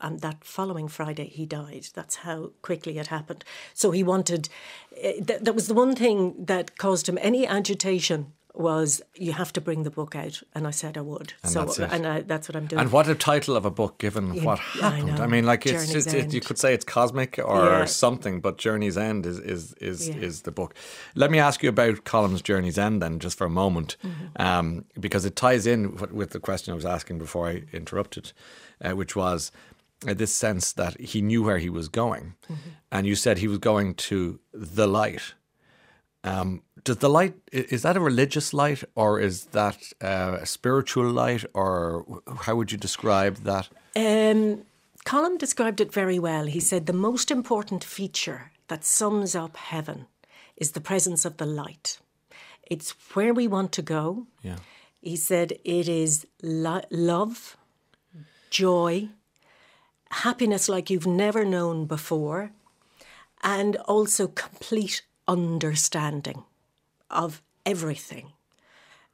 and 0.01 0.21
that 0.21 0.43
following 0.45 0.89
Friday 0.89 1.29
he 1.29 1.47
died. 1.47 1.87
That's 1.95 2.17
how 2.17 2.51
quickly 2.63 2.99
it 2.99 3.07
happened. 3.09 3.45
So 3.75 3.91
he 3.93 4.03
wanted. 4.03 4.49
eh, 4.97 5.21
That, 5.21 5.45
that 5.45 5.55
was 5.55 5.67
the 5.69 5.75
one 5.75 5.95
thing 5.95 6.45
that 6.47 6.77
caused 6.77 7.09
him 7.09 7.19
any 7.23 7.47
agitation. 7.47 8.33
Was 8.55 9.01
you 9.15 9.33
have 9.33 9.51
to 9.55 9.63
bring 9.63 9.83
the 9.83 9.91
book 9.91 10.15
out, 10.15 10.43
and 10.55 10.67
I 10.67 10.73
said 10.73 10.99
I 10.99 11.01
would. 11.01 11.33
And 11.43 11.51
so 11.53 11.65
that's 11.65 11.79
and 11.79 12.07
I, 12.07 12.21
that's 12.21 12.49
what 12.51 12.57
I'm 12.57 12.67
doing. 12.67 12.81
and 12.83 12.93
what 12.93 13.09
a 13.09 13.15
title 13.15 13.57
of 13.57 13.65
a 13.65 13.71
book, 13.71 13.97
given 13.97 14.35
Yeah, 14.35 14.45
what 14.45 14.59
happened. 14.59 15.11
I, 15.13 15.17
know. 15.17 15.27
mean, 15.27 15.47
like 15.47 15.65
it's, 15.65 15.91
it's 15.95 16.13
it, 16.13 16.35
you 16.35 16.43
could 16.43 16.59
say 16.59 16.75
it's 16.75 16.85
cosmic 16.85 17.39
or 17.43 17.65
Yeah. 17.65 17.85
something, 17.87 18.41
but 18.43 18.59
Journey's 18.59 18.99
End 18.99 19.25
is 19.25 19.39
is 19.39 19.73
is, 19.81 20.09
Yeah. 20.11 20.17
is 20.17 20.43
the 20.43 20.51
book. 20.53 20.75
Let 21.15 21.31
me 21.31 21.39
ask 21.39 21.63
you 21.63 21.71
about 21.71 22.05
Colm's 22.05 22.43
Journey's 22.43 22.77
End 22.77 23.01
then, 23.01 23.21
just 23.21 23.39
for 23.39 23.47
a 23.47 23.51
moment, 23.51 23.97
Mm-hmm. 24.05 24.43
um, 24.43 24.85
because 25.01 25.25
it 25.25 25.35
ties 25.35 25.67
in 25.67 25.97
with, 25.97 26.13
with 26.13 26.31
the 26.31 26.41
question 26.41 26.73
I 26.73 26.75
was 26.75 26.85
asking 26.85 27.19
before 27.19 27.49
I 27.49 27.63
interrupted, 27.73 28.33
uh, 28.85 28.91
which 28.91 29.17
was 29.17 29.51
uh, 30.07 30.13
this 30.13 30.35
sense 30.35 30.73
that 30.75 31.01
he 31.01 31.23
knew 31.23 31.43
where 31.43 31.59
he 31.59 31.71
was 31.71 31.89
going, 31.89 32.35
Mm-hmm. 32.51 32.69
and 32.91 33.07
you 33.07 33.15
said 33.15 33.39
he 33.39 33.49
was 33.49 33.59
going 33.59 33.95
to 33.95 34.41
the 34.53 34.87
light. 34.87 35.33
Um, 36.25 36.63
does 36.85 36.99
the 36.99 37.09
light 37.09 37.35
is 37.53 37.83
that 37.83 37.97
a 37.97 38.01
religious 38.01 38.53
light 38.53 38.85
or 38.95 39.21
is 39.21 39.47
that 39.47 39.79
uh, 40.01 40.39
a 40.41 40.47
spiritual 40.47 41.11
light 41.11 41.45
or 41.55 42.23
how 42.43 42.57
would 42.57 42.73
you 42.73 42.79
describe 42.79 43.37
that? 43.39 43.69
Um, 43.97 44.65
Colm 45.05 45.39
described 45.39 45.81
it 45.81 45.93
very 45.93 46.19
well. 46.19 46.47
He 46.47 46.61
said 46.61 46.87
the 46.87 46.93
most 46.93 47.31
important 47.31 47.85
feature 47.85 48.53
that 48.69 48.85
sums 48.85 49.35
up 49.35 49.57
heaven 49.57 50.07
is 50.57 50.73
the 50.73 50.81
presence 50.81 51.25
of 51.25 51.37
the 51.37 51.47
light. 51.47 51.99
It's 52.71 52.95
where 53.15 53.35
we 53.35 53.49
want 53.49 53.73
to 53.73 53.83
go. 53.83 54.27
Yeah. 54.43 54.57
He 55.01 55.17
said 55.17 55.53
it 55.65 55.89
is 55.89 56.27
lo- 56.43 56.89
love, 56.91 57.57
joy, 58.51 59.09
happiness 60.11 60.69
like 60.69 60.89
you've 60.89 61.07
never 61.07 61.45
known 61.45 61.87
before, 61.87 62.53
and 63.43 63.77
also 63.77 64.29
complete 64.29 65.03
understanding 65.33 66.45
of 67.09 67.43
everything, 67.65 68.33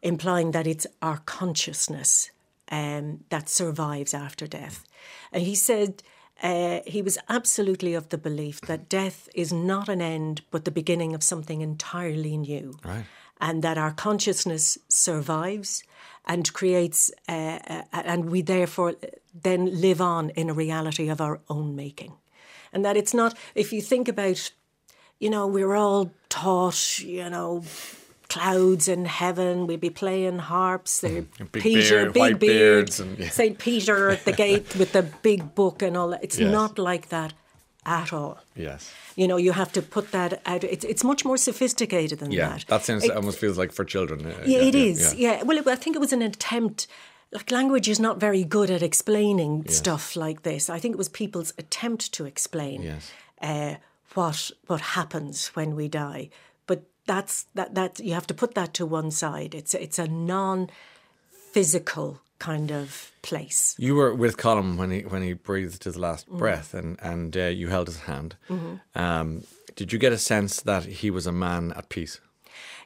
implying 0.02 0.52
that 0.52 0.66
it's 0.66 0.86
our 1.00 1.18
consciousness 1.18 2.30
um, 2.70 3.24
that 3.30 3.48
survives 3.48 4.14
after 4.14 4.46
death. 4.46 4.84
And 5.32 5.42
he 5.42 5.54
said, 5.54 6.02
uh, 6.42 6.80
he 6.86 7.02
was 7.02 7.18
absolutely 7.28 7.94
of 7.94 8.08
the 8.08 8.18
belief 8.18 8.60
that 8.62 8.88
death 8.88 9.28
is 9.34 9.52
not 9.52 9.88
an 9.88 10.00
end, 10.00 10.42
but 10.50 10.64
the 10.64 10.70
beginning 10.70 11.14
of 11.14 11.22
something 11.22 11.60
entirely 11.60 12.36
new. 12.36 12.78
Right. 12.84 13.04
And 13.40 13.62
that 13.62 13.78
our 13.78 13.92
consciousness 13.92 14.78
survives 14.88 15.84
and 16.24 16.52
creates, 16.52 17.12
uh, 17.28 17.58
uh, 17.66 17.82
and 17.92 18.30
we 18.30 18.42
therefore 18.42 18.94
then 19.42 19.80
live 19.80 20.00
on 20.00 20.30
in 20.30 20.50
a 20.50 20.54
reality 20.54 21.08
of 21.08 21.20
our 21.20 21.40
own 21.48 21.74
making. 21.76 22.12
And 22.72 22.84
that 22.84 22.96
it's 22.96 23.14
not, 23.14 23.36
if 23.54 23.72
you 23.72 23.82
think 23.82 24.08
about, 24.08 24.52
you 25.18 25.30
know, 25.30 25.46
we're 25.46 25.74
all 25.74 26.12
taught, 26.28 27.00
you 27.00 27.28
know, 27.28 27.64
clouds 28.28 28.88
in 28.88 29.04
heaven. 29.04 29.66
We'd 29.66 29.80
be 29.80 29.90
playing 29.90 30.38
harps. 30.38 31.00
Big 31.00 31.28
Peter, 31.52 32.10
beard, 32.10 32.12
big 32.12 32.38
beards, 32.38 33.00
and, 33.00 33.18
yeah. 33.18 33.28
Saint 33.30 33.58
Peter 33.58 34.10
at 34.10 34.24
the 34.24 34.32
gate 34.32 34.76
with 34.78 34.92
the 34.92 35.02
big 35.02 35.54
book 35.54 35.82
and 35.82 35.96
all 35.96 36.08
that. 36.08 36.22
It's 36.22 36.38
yes. 36.38 36.52
not 36.52 36.78
like 36.78 37.08
that 37.08 37.32
at 37.84 38.12
all. 38.12 38.38
Yes. 38.54 38.92
You 39.16 39.26
know, 39.26 39.36
you 39.36 39.52
have 39.52 39.72
to 39.72 39.82
put 39.82 40.12
that 40.12 40.40
out. 40.46 40.62
It's, 40.62 40.84
it's 40.84 41.02
much 41.02 41.24
more 41.24 41.36
sophisticated 41.36 42.18
than 42.18 42.30
yeah, 42.30 42.50
that. 42.50 42.66
that 42.68 42.84
sounds 42.84 43.04
it, 43.04 43.12
almost 43.12 43.38
feels 43.38 43.58
like 43.58 43.72
for 43.72 43.84
children. 43.84 44.26
Uh, 44.26 44.42
yeah, 44.44 44.58
yeah, 44.58 44.64
it 44.64 44.74
is. 44.74 45.14
Yeah. 45.14 45.42
Well, 45.42 45.68
I 45.68 45.74
think 45.74 45.96
it 45.96 46.00
was 46.00 46.12
an 46.12 46.22
attempt. 46.22 46.86
Like 47.32 47.50
language 47.50 47.88
is 47.88 47.98
not 47.98 48.20
very 48.20 48.44
good 48.44 48.70
at 48.70 48.82
explaining 48.82 49.64
yes. 49.66 49.76
stuff 49.76 50.16
like 50.16 50.42
this. 50.42 50.70
I 50.70 50.78
think 50.78 50.94
it 50.94 50.98
was 50.98 51.08
people's 51.08 51.52
attempt 51.58 52.12
to 52.14 52.24
explain 52.24 52.82
yes. 52.82 53.10
uh, 53.42 53.74
what 54.14 54.50
what 54.66 54.80
happens 54.80 55.48
when 55.48 55.74
we 55.74 55.88
die 55.88 56.30
But 56.66 56.82
that's 57.06 57.46
that 57.54 57.74
that 57.74 57.98
you 57.98 58.14
have 58.14 58.26
to 58.26 58.34
put 58.34 58.54
that 58.54 58.74
to 58.74 58.86
one 58.86 59.10
side. 59.10 59.54
It's 59.54 59.74
it's 59.74 59.98
a 59.98 60.08
non 60.08 60.68
physical 61.52 62.20
kind 62.38 62.70
of 62.70 63.12
place. 63.22 63.74
You 63.78 63.94
were 63.96 64.14
with 64.14 64.36
Colm 64.36 64.76
when 64.76 64.90
he 64.90 65.00
when 65.02 65.22
he 65.22 65.32
breathed 65.32 65.84
his 65.84 65.96
last 65.96 66.28
mm. 66.28 66.38
breath, 66.38 66.74
and 66.74 66.98
and 67.02 67.36
uh, 67.36 67.44
you 67.44 67.68
held 67.68 67.88
his 67.88 68.00
hand. 68.00 68.36
Mm-hmm. 68.48 68.74
Um, 68.94 69.44
did 69.74 69.92
you 69.92 69.98
get 69.98 70.12
a 70.12 70.18
sense 70.18 70.60
that 70.62 70.84
he 70.84 71.10
was 71.10 71.26
a 71.26 71.32
man 71.32 71.72
at 71.76 71.88
peace? 71.88 72.20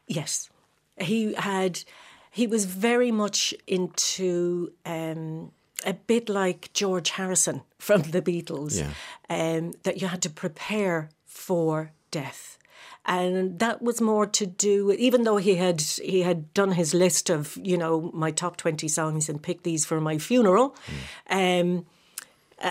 Yes, 0.07 0.51
he 0.99 1.35
had. 1.35 1.85
He 2.31 2.47
was 2.47 2.65
very 2.65 3.11
much 3.11 3.55
into 3.67 4.73
um, 4.87 5.53
a 5.85 5.95
bit 5.95 6.29
like 6.29 6.73
George 6.73 7.11
Harrison 7.11 7.62
from 7.79 8.03
the 8.03 8.23
Beatles. 8.23 8.79
Yeah. 8.79 8.90
Um, 9.29 9.73
that 9.83 10.01
you 10.01 10.09
had 10.09 10.23
to 10.23 10.31
prepare 10.31 11.09
for 11.27 11.92
death 12.11 12.59
and 13.05 13.59
that 13.59 13.83
was 13.83 14.01
more 14.01 14.27
to 14.27 14.47
do 14.47 14.87
with, 14.87 14.99
even 14.99 15.25
though 15.25 15.37
he 15.37 15.57
had 15.57 15.81
he 15.81 16.23
had 16.23 16.53
done 16.55 16.73
his 16.73 16.95
list 16.95 17.31
of 17.31 17.59
you 17.62 17.77
know 17.77 18.11
my 18.14 18.31
top 18.31 18.57
20 18.57 18.87
songs 18.88 19.29
and 19.29 19.42
picked 19.42 19.64
these 19.64 19.85
for 19.85 20.01
my 20.01 20.18
funeral 20.18 20.77
mm. 21.31 21.61
um, 21.61 21.87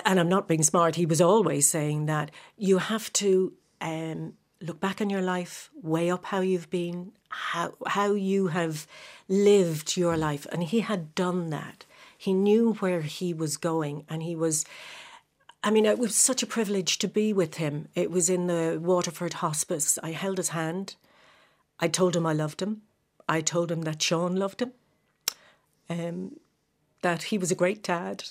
and 0.05 0.19
I'm 0.19 0.29
not 0.29 0.47
being 0.47 0.63
smart 0.63 0.95
he 0.95 1.05
was 1.05 1.21
always 1.21 1.67
saying 1.67 2.05
that 2.05 2.31
you 2.57 2.77
have 2.77 3.11
to 3.13 3.53
um, 3.81 4.33
look 4.61 4.79
back 4.79 5.01
on 5.01 5.09
your 5.09 5.21
life 5.21 5.69
weigh 5.81 6.09
up 6.09 6.25
how 6.25 6.39
you've 6.39 6.69
been 6.69 7.11
how 7.29 7.73
how 7.87 8.13
you 8.13 8.47
have 8.47 8.87
lived 9.27 9.97
your 9.97 10.15
life 10.15 10.47
and 10.51 10.63
he 10.63 10.79
had 10.79 11.13
done 11.13 11.49
that 11.49 11.85
he 12.21 12.33
knew 12.33 12.73
where 12.73 13.01
he 13.01 13.33
was 13.33 13.57
going 13.57 14.05
and 14.07 14.21
he 14.21 14.35
was 14.35 14.63
I 15.63 15.71
mean, 15.71 15.85
it 15.85 15.97
was 15.99 16.15
such 16.15 16.43
a 16.43 16.47
privilege 16.47 16.97
to 16.99 17.07
be 17.07 17.33
with 17.33 17.55
him. 17.55 17.87
It 17.93 18.09
was 18.09 18.29
in 18.29 18.47
the 18.47 18.79
Waterford 18.81 19.33
Hospice. 19.33 19.99
I 20.01 20.11
held 20.11 20.37
his 20.37 20.49
hand. 20.49 20.95
I 21.79 21.87
told 21.87 22.15
him 22.15 22.25
I 22.25 22.33
loved 22.33 22.61
him. 22.61 22.81
I 23.27 23.41
told 23.41 23.71
him 23.71 23.81
that 23.83 24.01
Sean 24.01 24.35
loved 24.35 24.61
him, 24.61 24.71
um, 25.89 26.39
that 27.01 27.23
he 27.23 27.37
was 27.37 27.51
a 27.51 27.55
great 27.55 27.81
dad, 27.81 28.23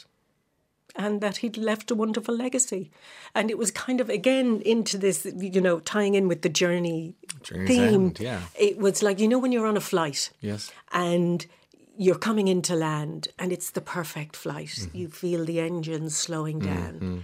and 0.95 1.21
that 1.21 1.39
he'd 1.39 1.57
left 1.57 1.91
a 1.91 1.95
wonderful 1.95 2.37
legacy. 2.37 2.91
And 3.35 3.51
it 3.51 3.59
was 3.59 3.71
kind 3.71 4.01
of, 4.01 4.09
again, 4.09 4.61
into 4.65 4.99
this, 4.99 5.27
you 5.37 5.61
know, 5.61 5.81
tying 5.81 6.15
in 6.15 6.29
with 6.29 6.43
the 6.43 6.49
journey 6.49 7.15
Journey's 7.43 7.69
theme. 7.69 8.05
End, 8.07 8.21
yeah. 8.21 8.43
It 8.59 8.79
was 8.79 9.03
like, 9.03 9.19
you 9.19 9.29
know, 9.29 9.39
when 9.39 9.53
you're 9.53 9.67
on 9.67 9.77
a 9.77 9.81
flight. 9.81 10.31
Yes. 10.41 10.71
And 10.93 11.47
you're 12.01 12.17
coming 12.17 12.49
into 12.49 12.75
land 12.75 13.29
and 13.39 13.53
it's 13.53 13.73
the 13.73 13.81
perfect 13.83 14.35
flight. 14.35 14.69
Mm-hmm. 14.69 14.97
You 14.97 15.09
feel 15.09 15.45
the 15.45 15.61
engines 15.61 16.17
slowing 16.17 16.59
mm-hmm. 16.59 16.75
down. 16.75 16.95
Mm-hmm. 16.95 17.19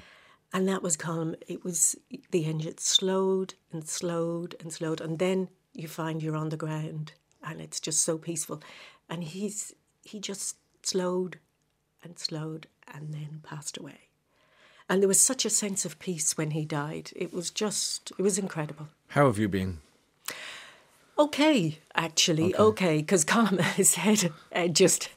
And 0.52 0.68
that 0.68 0.82
was 0.82 0.98
calm. 0.98 1.34
It 1.48 1.64
was 1.64 1.96
the 2.30 2.44
engine 2.44 2.76
slowed 2.76 3.54
and 3.72 3.88
slowed 3.88 4.54
and 4.60 4.70
slowed. 4.70 5.00
And 5.00 5.18
then 5.18 5.48
you 5.72 5.88
find 5.88 6.22
you're 6.22 6.36
on 6.36 6.50
the 6.50 6.58
ground 6.58 7.12
and 7.42 7.58
it's 7.62 7.80
just 7.80 8.02
so 8.02 8.18
peaceful. 8.18 8.62
And 9.08 9.24
he's 9.24 9.72
he 10.04 10.20
just 10.20 10.58
slowed 10.82 11.38
and 12.02 12.18
slowed 12.18 12.66
and 12.86 13.14
then 13.14 13.40
passed 13.42 13.78
away. 13.78 14.10
And 14.90 15.00
there 15.00 15.08
was 15.08 15.20
such 15.20 15.46
a 15.46 15.50
sense 15.50 15.86
of 15.86 15.98
peace 15.98 16.36
when 16.36 16.50
he 16.50 16.66
died. 16.66 17.12
It 17.16 17.32
was 17.32 17.50
just, 17.50 18.12
it 18.18 18.22
was 18.22 18.38
incredible. 18.38 18.88
How 19.08 19.24
have 19.24 19.38
you 19.38 19.48
been? 19.48 19.78
Okay, 21.18 21.78
actually, 21.94 22.54
okay, 22.56 22.98
because 22.98 23.24
okay, 23.24 23.32
Colm 23.32 23.84
said 23.84 24.32
uh, 24.54 24.68
just 24.68 25.08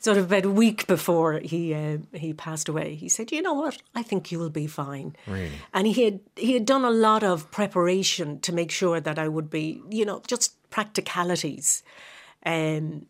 sort 0.00 0.16
of 0.18 0.24
about 0.24 0.44
a 0.44 0.50
week 0.50 0.86
before 0.88 1.38
he 1.38 1.72
uh, 1.72 1.98
he 2.12 2.32
passed 2.32 2.68
away, 2.68 2.96
he 2.96 3.08
said, 3.08 3.30
"You 3.30 3.40
know 3.40 3.54
what? 3.54 3.78
I 3.94 4.02
think 4.02 4.32
you 4.32 4.40
will 4.40 4.50
be 4.50 4.66
fine." 4.66 5.14
Really? 5.28 5.52
And 5.72 5.86
he 5.86 6.04
had 6.04 6.20
he 6.34 6.54
had 6.54 6.66
done 6.66 6.84
a 6.84 6.90
lot 6.90 7.22
of 7.22 7.50
preparation 7.52 8.40
to 8.40 8.52
make 8.52 8.72
sure 8.72 9.00
that 9.00 9.16
I 9.16 9.28
would 9.28 9.48
be, 9.48 9.80
you 9.90 10.04
know, 10.04 10.22
just 10.26 10.56
practicalities. 10.70 11.84
Um, 12.44 13.06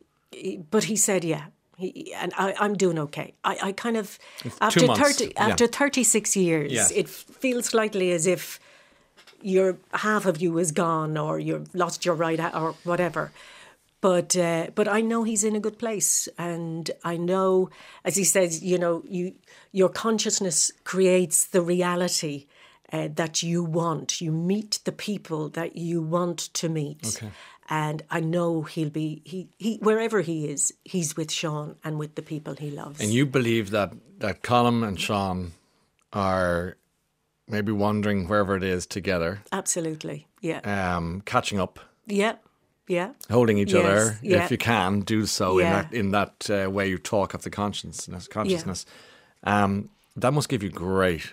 but 0.70 0.84
he 0.84 0.96
said, 0.96 1.24
"Yeah." 1.24 1.46
He, 1.76 2.14
and 2.14 2.32
I, 2.38 2.54
am 2.64 2.74
doing 2.74 3.00
okay. 3.00 3.34
I, 3.42 3.58
I 3.60 3.72
kind 3.72 3.96
of 3.96 4.16
it's 4.44 4.56
after 4.60 4.86
thirty 4.86 5.32
yeah. 5.34 5.48
after 5.48 5.66
thirty 5.66 6.04
six 6.04 6.36
years, 6.36 6.72
yeah. 6.72 6.86
it 6.94 7.08
feels 7.08 7.66
slightly 7.66 8.12
as 8.12 8.28
if 8.28 8.60
your 9.44 9.78
half 9.92 10.26
of 10.26 10.40
you 10.40 10.58
is 10.58 10.72
gone 10.72 11.16
or 11.16 11.38
you've 11.38 11.74
lost 11.74 12.04
your 12.04 12.14
right 12.14 12.40
or 12.54 12.74
whatever. 12.84 13.30
But 14.00 14.36
uh, 14.36 14.66
but 14.74 14.86
I 14.86 15.00
know 15.00 15.22
he's 15.22 15.44
in 15.44 15.56
a 15.56 15.60
good 15.60 15.78
place, 15.78 16.28
and 16.36 16.90
I 17.04 17.16
know, 17.16 17.70
as 18.04 18.16
he 18.16 18.24
says, 18.24 18.62
you 18.62 18.78
know, 18.78 19.02
you 19.08 19.34
your 19.72 19.88
consciousness 19.88 20.72
creates 20.84 21.46
the 21.46 21.62
reality 21.62 22.46
uh, 22.92 23.08
that 23.14 23.42
you 23.42 23.64
want. 23.64 24.20
You 24.20 24.30
meet 24.30 24.80
the 24.84 24.92
people 24.92 25.48
that 25.50 25.76
you 25.76 26.02
want 26.02 26.38
to 26.54 26.68
meet. 26.68 27.16
Okay. 27.16 27.30
And 27.70 28.02
I 28.10 28.20
know 28.20 28.62
he'll 28.62 28.90
be 28.90 29.22
he, 29.24 29.48
he 29.56 29.78
wherever 29.78 30.20
he 30.20 30.48
is, 30.48 30.74
he's 30.84 31.16
with 31.16 31.32
Sean 31.32 31.76
and 31.82 31.98
with 31.98 32.14
the 32.14 32.22
people 32.22 32.54
he 32.56 32.70
loves. 32.70 33.00
And 33.00 33.10
you 33.10 33.24
believe 33.24 33.70
that 33.70 33.94
that 34.18 34.42
Colm 34.42 34.86
and 34.86 35.00
Sean 35.00 35.52
are 36.12 36.76
maybe 37.48 37.72
wandering 37.72 38.28
wherever 38.28 38.56
it 38.56 38.62
is 38.62 38.86
together. 38.86 39.42
Absolutely, 39.52 40.26
yeah. 40.40 40.60
Um, 40.60 41.22
catching 41.24 41.60
up. 41.60 41.80
Yeah, 42.06 42.36
yeah. 42.88 43.12
Holding 43.30 43.58
each 43.58 43.72
yes, 43.72 43.84
other, 43.84 44.18
yeah. 44.22 44.44
if 44.44 44.50
you 44.50 44.58
can, 44.58 45.00
do 45.00 45.26
so 45.26 45.58
yeah. 45.58 45.64
in 45.64 45.72
that 45.72 45.94
in 45.94 46.10
that 46.10 46.66
uh, 46.66 46.70
way 46.70 46.88
you 46.88 46.98
talk 46.98 47.34
of 47.34 47.42
the 47.42 47.50
consciousness. 47.50 48.28
Consciousness. 48.28 48.86
Yeah. 49.44 49.64
Um, 49.64 49.90
that 50.16 50.32
must 50.32 50.48
give 50.48 50.62
you 50.62 50.70
great 50.70 51.32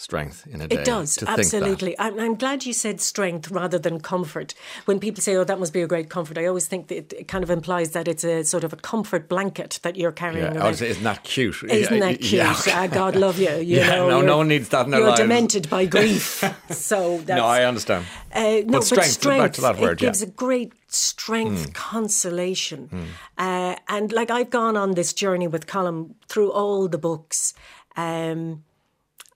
strength 0.00 0.46
in 0.46 0.62
a 0.62 0.68
day. 0.68 0.76
It 0.76 0.84
does, 0.84 1.22
absolutely. 1.22 1.98
I'm, 1.98 2.18
I'm, 2.18 2.34
glad 2.34 2.64
you 2.64 2.72
said 2.72 3.00
strength 3.02 3.50
rather 3.50 3.78
than 3.78 4.00
comfort. 4.00 4.54
When 4.86 4.98
people 4.98 5.22
say, 5.22 5.36
oh, 5.36 5.44
that 5.44 5.58
must 5.58 5.74
be 5.74 5.82
a 5.82 5.86
great 5.86 6.08
comfort, 6.08 6.38
I 6.38 6.46
always 6.46 6.66
think 6.66 6.88
that 6.88 7.12
it 7.12 7.28
kind 7.28 7.44
of 7.44 7.50
implies 7.50 7.90
that 7.90 8.08
it's 8.08 8.24
a 8.24 8.42
sort 8.44 8.64
of 8.64 8.72
a 8.72 8.76
comfort 8.76 9.28
blanket 9.28 9.78
that 9.82 9.96
you're 9.96 10.10
carrying 10.10 10.54
yeah. 10.54 10.60
around. 10.60 10.82
Oh, 10.82 10.84
isn't 10.84 11.04
that 11.04 11.22
cute? 11.22 11.62
Isn't 11.64 12.00
that 12.00 12.20
cute? 12.20 12.32
Yeah. 12.32 12.56
uh, 12.74 12.86
God 12.86 13.14
love 13.14 13.38
you. 13.38 13.50
you 13.56 13.76
yeah, 13.76 13.96
know, 13.96 14.08
no, 14.08 14.20
no 14.22 14.36
one 14.38 14.48
needs 14.48 14.70
that 14.70 14.86
in 14.86 14.90
their 14.92 15.00
You're 15.00 15.10
lives. 15.10 15.20
demented 15.20 15.68
by 15.68 15.84
grief. 15.96 16.44
so 16.70 17.18
that's, 17.18 17.38
No, 17.38 17.46
I 17.46 17.64
understand. 17.64 18.06
Uh, 18.32 18.62
no, 18.64 18.78
but, 18.78 18.84
strength, 18.84 19.06
but 19.06 19.20
strength, 19.20 19.42
back 19.42 19.52
to 19.54 19.60
that 19.60 19.78
word, 19.78 19.92
it 19.92 20.06
gives 20.06 20.22
a 20.22 20.26
great 20.26 20.72
strength, 20.88 21.68
mm. 21.68 21.74
consolation. 21.74 22.88
Mm. 22.88 23.06
Uh, 23.36 23.76
and 23.88 24.12
like 24.12 24.30
I've 24.30 24.50
gone 24.50 24.78
on 24.78 24.92
this 24.92 25.12
journey 25.12 25.46
with 25.46 25.66
Colm 25.66 26.14
through 26.26 26.50
all 26.52 26.88
the 26.88 26.98
books. 26.98 27.52
Um, 27.96 28.64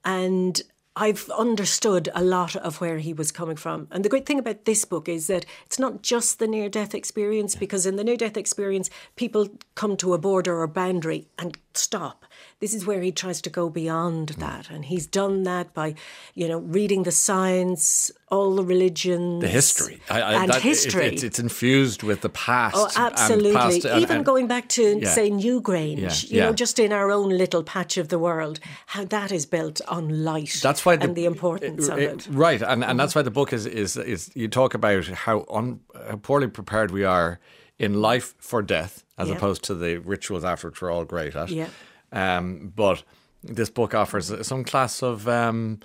and 0.05 0.63
I've 0.97 1.29
understood 1.31 2.09
a 2.15 2.23
lot 2.23 2.55
of 2.55 2.81
where 2.81 2.99
he 2.99 3.13
was 3.13 3.33
coming 3.33 3.57
from. 3.57 3.89
And 3.91 4.05
the 4.05 4.09
great 4.09 4.27
thing 4.27 4.39
about 4.39 4.65
this 4.65 4.85
book 4.85 5.09
is 5.09 5.27
that 5.27 5.45
it's 5.67 5.79
not 5.79 6.03
just 6.03 6.39
the 6.39 6.47
near 6.47 6.69
death 6.69 6.95
experience, 6.95 7.57
because 7.57 7.85
in 7.85 7.97
the 7.97 8.05
near 8.05 8.17
death 8.17 8.37
experience, 8.37 8.91
people 9.17 9.49
come 9.75 9.97
to 9.97 10.15
a 10.15 10.19
border 10.19 10.61
or 10.61 10.69
boundary 10.69 11.27
and 11.37 11.59
stop. 11.75 12.25
This 12.61 12.75
is 12.75 12.87
where 12.87 13.03
he 13.03 13.13
tries 13.13 13.43
to 13.43 13.51
go 13.51 13.69
beyond 13.69 14.29
mm. 14.29 14.37
that. 14.37 14.71
And 14.71 14.85
he's 14.85 15.07
done 15.07 15.43
that 15.45 15.75
by, 15.75 15.95
you 16.35 16.49
know, 16.49 16.59
reading 16.59 17.03
the 17.03 17.13
science, 17.13 18.11
all 18.31 18.55
the 18.55 18.65
religions, 18.65 19.43
the 19.43 19.49
history. 19.49 20.01
I, 20.09 20.21
I, 20.21 20.43
and 20.43 20.53
that, 20.53 20.63
history. 20.63 21.07
It, 21.07 21.15
it's, 21.15 21.23
it's, 21.23 21.39
infused 21.39 22.03
with 22.03 22.21
the 22.23 22.29
past. 22.29 22.77
Oh, 22.79 22.89
absolutely. 22.97 23.53
Past, 23.53 23.85
and, 23.85 24.03
Even 24.03 24.17
and, 24.19 24.25
going 24.25 24.47
back 24.47 24.69
to, 24.71 24.99
yeah. 24.99 25.09
say, 25.09 25.31
Newgrange, 25.31 25.99
yeah, 25.99 26.31
you 26.31 26.39
yeah. 26.39 26.47
know, 26.47 26.53
just 26.53 26.79
in 26.79 26.93
our 26.93 27.11
own 27.11 27.31
little 27.31 27.63
patch 27.63 27.97
of 27.97 28.09
the 28.09 28.19
world, 28.19 28.61
how 28.87 29.05
that 29.05 29.31
is 29.33 29.47
built 29.47 29.81
on 29.89 30.25
light. 30.25 30.59
That's 30.63 30.87
why 30.87 30.97
the, 30.97 31.05
and 31.05 31.17
the 31.17 31.27
importance 31.27 31.89
it, 31.89 31.93
of 31.93 31.99
it. 31.99 32.29
Right. 32.31 32.63
And, 32.63 32.85
and 32.85 32.99
that's 32.99 33.15
why 33.15 33.23
the 33.23 33.31
book 33.31 33.53
is, 33.53 33.67
is, 33.67 33.97
is 33.97 34.31
you 34.35 34.49
talk 34.49 34.75
about 34.75 35.07
how, 35.07 35.45
un, 35.51 35.81
how 36.09 36.17
poorly 36.17 36.49
prepared 36.49 36.91
we 36.91 37.05
are 37.05 37.41
in 37.79 38.01
life 38.01 38.35
for 38.39 38.63
death, 38.63 39.05
as 39.19 39.29
Yeah. 39.29 39.35
opposed 39.35 39.65
to 39.65 39.75
the 39.75 39.99
rituals 39.99 40.45
after 40.45 40.69
which 40.69 40.81
we're 40.81 40.91
all 40.91 41.05
great 41.05 41.35
at. 41.35 41.51
Yeah. 41.51 41.69
Um, 42.15 42.73
but 42.75 43.03
this 43.43 43.69
book 43.71 43.93
offers 43.95 44.33
some 44.47 44.65
class 44.65 45.03
of 45.03 45.29
um, 45.29 45.81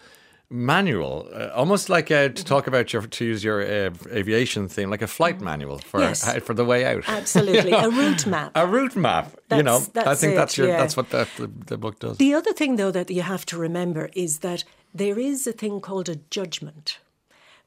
manual, 0.49 1.27
uh, 1.33 1.49
almost 1.53 1.89
like 1.89 2.09
uh, 2.11 2.29
to 2.29 2.43
talk 2.45 2.67
about 2.67 2.91
your 2.93 3.01
to 3.03 3.25
use 3.25 3.43
your 3.43 3.61
uh, 3.61 3.91
aviation 4.11 4.67
theme, 4.67 4.89
like 4.89 5.01
a 5.01 5.07
flight 5.07 5.41
manual 5.41 5.77
for 5.79 5.99
Yes. 5.99 6.27
uh, 6.27 6.39
for 6.39 6.53
the 6.53 6.65
way 6.65 6.85
out. 6.85 7.03
Absolutely, 7.07 7.71
a 7.87 7.89
route 7.89 8.25
map. 8.25 8.51
A 8.55 8.65
route 8.65 8.95
map, 8.95 9.35
you 9.51 9.63
know. 9.63 9.81
I 9.95 10.15
think 10.15 10.33
it, 10.33 10.35
that's 10.35 10.57
your 10.57 10.67
yeah. 10.67 10.77
that's 10.77 10.95
what 10.97 11.09
the, 11.09 11.27
the, 11.37 11.47
the 11.65 11.77
book 11.77 11.99
does. 11.99 12.17
The 12.17 12.33
other 12.33 12.53
thing, 12.53 12.77
though, 12.77 12.91
that 12.91 13.09
you 13.09 13.21
have 13.21 13.45
to 13.47 13.57
remember 13.57 14.09
is 14.13 14.39
that 14.39 14.63
there 14.93 15.19
is 15.19 15.45
a 15.47 15.51
thing 15.53 15.81
called 15.81 16.09
a 16.09 16.15
judgment. 16.31 16.99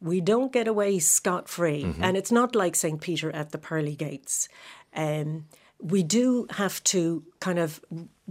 We 0.01 0.21
don't 0.21 0.53
get 0.53 0.67
away 0.67 0.99
scot 0.99 1.49
free, 1.49 1.85
Mm-hmm. 1.85 2.03
and 2.03 2.17
it's 2.17 2.33
not 2.33 2.55
like 2.57 2.75
St. 2.77 3.01
Peter 3.01 3.31
at 3.31 3.51
the 3.53 3.59
pearly 3.59 3.95
gates. 3.95 4.49
Um, 4.97 5.47
we 5.81 6.03
do 6.03 6.47
have 6.51 6.83
to 6.85 7.23
kind 7.41 7.59
of 7.59 7.81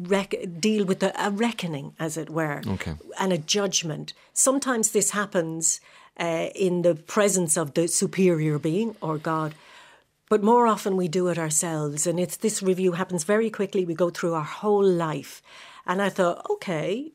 rec- 0.07 0.35
deal 0.59 0.85
with 0.85 1.03
a, 1.03 1.11
a 1.23 1.31
reckoning, 1.31 1.93
as 1.99 2.17
it 2.17 2.29
were, 2.29 2.61
Okay. 2.67 2.95
and 3.19 3.31
a 3.33 3.37
judgment. 3.37 4.13
Sometimes 4.33 4.91
this 4.91 5.11
happens 5.11 5.81
uh, 6.19 6.49
in 6.55 6.81
the 6.81 6.95
presence 6.95 7.57
of 7.57 7.73
the 7.73 7.87
superior 7.87 8.59
being 8.59 8.95
or 9.01 9.17
God. 9.17 9.55
But 10.29 10.43
more 10.43 10.65
often 10.67 10.95
we 10.95 11.07
do 11.07 11.27
it 11.27 11.37
ourselves. 11.37 12.07
And 12.07 12.19
it's 12.19 12.37
this 12.37 12.63
review 12.63 12.93
happens 12.93 13.23
very 13.25 13.49
quickly. 13.49 13.83
We 13.85 13.93
go 13.95 14.09
through 14.09 14.33
our 14.33 14.43
whole 14.43 14.83
life. 14.83 15.41
And 15.85 16.01
I 16.01 16.09
thought, 16.09 16.45
okay, 16.51 17.11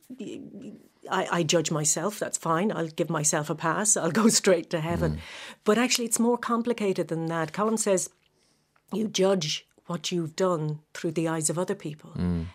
I, 1.11 1.29
I 1.38 1.42
judge 1.42 1.70
myself. 1.70 2.18
That's 2.18 2.37
fine. 2.37 2.72
I'll 2.72 2.88
give 2.88 3.09
myself 3.09 3.49
a 3.49 3.55
pass. 3.55 3.96
I'll 3.96 4.11
go 4.11 4.29
straight 4.40 4.68
to 4.70 4.81
heaven. 4.81 5.18
But 5.64 5.79
actually, 5.79 6.05
it's 6.07 6.18
more 6.18 6.37
complicated 6.37 7.09
than 7.09 7.27
that. 7.27 7.53
Colm 7.53 7.79
says 7.79 8.11
you 8.92 9.09
judge 9.09 9.66
what 9.87 10.11
you've 10.12 10.37
done 10.37 10.81
through 10.94 11.12
the 11.12 11.29
eyes 11.29 11.51
of 11.51 11.59
other 11.59 11.75
people 11.75 12.12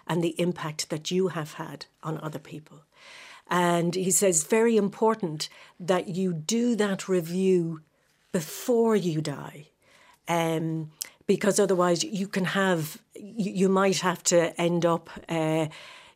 and 0.08 0.24
the 0.24 0.40
impact 0.40 0.90
that 0.90 1.12
you 1.12 1.30
have 1.30 1.54
had 1.54 1.86
on 2.04 2.18
other 2.20 2.40
people. 2.40 2.82
And 3.50 3.96
he 3.96 4.12
says, 4.12 4.44
very 4.44 4.78
important 4.78 5.50
that 5.80 6.08
you 6.08 6.34
do 6.34 6.76
that 6.78 7.10
review 7.10 7.82
before 8.32 8.96
you 8.96 9.22
die. 9.22 9.68
Um, 10.28 10.92
because 11.28 11.60
otherwise, 11.60 12.04
you 12.04 12.28
can 12.28 12.46
have, 12.46 13.02
you, 13.16 13.52
you 13.52 13.70
might 13.70 14.00
have 14.00 14.24
to 14.24 14.60
end 14.60 14.86
up, 14.86 15.10
uh, 15.28 15.68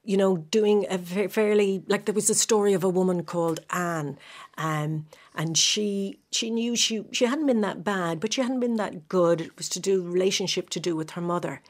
you 0.03 0.17
know, 0.17 0.37
doing 0.37 0.85
a 0.89 0.97
fairly 1.29 1.83
like 1.87 2.05
there 2.05 2.13
was 2.13 2.29
a 2.29 2.35
story 2.35 2.73
of 2.73 2.83
a 2.83 2.89
woman 2.89 3.23
called 3.23 3.59
Anne, 3.69 4.17
um, 4.57 5.07
and 5.35 5.57
she 5.57 6.19
she 6.31 6.49
knew 6.49 6.75
she 6.75 7.03
she 7.11 7.25
hadn't 7.25 7.45
been 7.45 7.61
that 7.61 7.83
bad, 7.83 8.19
but 8.19 8.33
she 8.33 8.41
hadn't 8.41 8.59
been 8.59 8.77
that 8.77 9.09
good. 9.09 9.41
It 9.41 9.57
was 9.57 9.69
to 9.69 9.79
do 9.79 10.01
relationship 10.01 10.69
to 10.71 10.79
do 10.79 10.95
with 10.95 11.11
her 11.11 11.21
mother. 11.21 11.61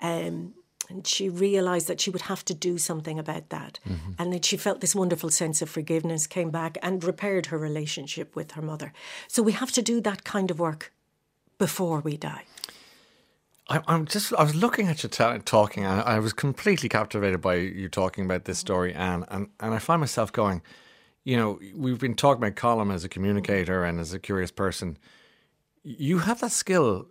Um, 0.00 0.54
and 0.88 1.06
she 1.06 1.28
realized 1.28 1.86
that 1.86 2.00
she 2.00 2.10
would 2.10 2.22
have 2.22 2.44
to 2.44 2.54
do 2.54 2.76
something 2.76 3.18
about 3.18 3.48
that. 3.50 3.78
And 4.18 4.32
then 4.32 4.42
she 4.42 4.56
felt 4.56 4.80
this 4.80 4.94
wonderful 4.94 5.30
sense 5.30 5.62
of 5.62 5.70
forgiveness, 5.70 6.26
came 6.26 6.50
back 6.50 6.76
and 6.82 7.02
repaired 7.02 7.46
her 7.46 7.56
relationship 7.56 8.36
with 8.36 8.52
her 8.52 8.62
mother. 8.62 8.92
So 9.28 9.42
we 9.42 9.52
have 9.52 9.70
to 9.72 9.80
do 9.80 10.00
that 10.02 10.24
kind 10.24 10.50
of 10.50 10.58
work 10.58 10.92
before 11.56 12.00
we 12.00 12.16
die. 12.16 12.44
I, 13.68 13.80
I'm 13.86 14.06
just. 14.06 14.34
I 14.34 14.42
was 14.42 14.54
looking 14.54 14.88
at 14.88 15.02
you 15.02 15.08
ta 15.08 15.38
talking, 15.44 15.84
and 15.84 16.02
I 16.02 16.18
was 16.18 16.32
completely 16.32 16.88
captivated 16.88 17.40
by 17.40 17.54
you 17.54 17.88
talking 17.88 18.24
about 18.24 18.44
this 18.44 18.58
story, 18.58 18.92
Anne. 18.92 19.24
And 19.28 19.48
and 19.60 19.72
I 19.72 19.78
find 19.78 20.00
myself 20.00 20.32
going, 20.32 20.62
you 21.24 21.36
know, 21.36 21.58
we've 21.74 21.98
been 21.98 22.14
talking 22.14 22.42
about 22.42 22.56
Colm 22.56 22.92
as 22.92 23.04
a 23.04 23.08
communicator 23.08 23.84
and 23.84 24.00
as 24.00 24.12
a 24.12 24.18
curious 24.18 24.50
person. 24.50 24.98
You 25.82 26.18
have 26.18 26.40
that 26.40 26.52
skill 26.52 27.06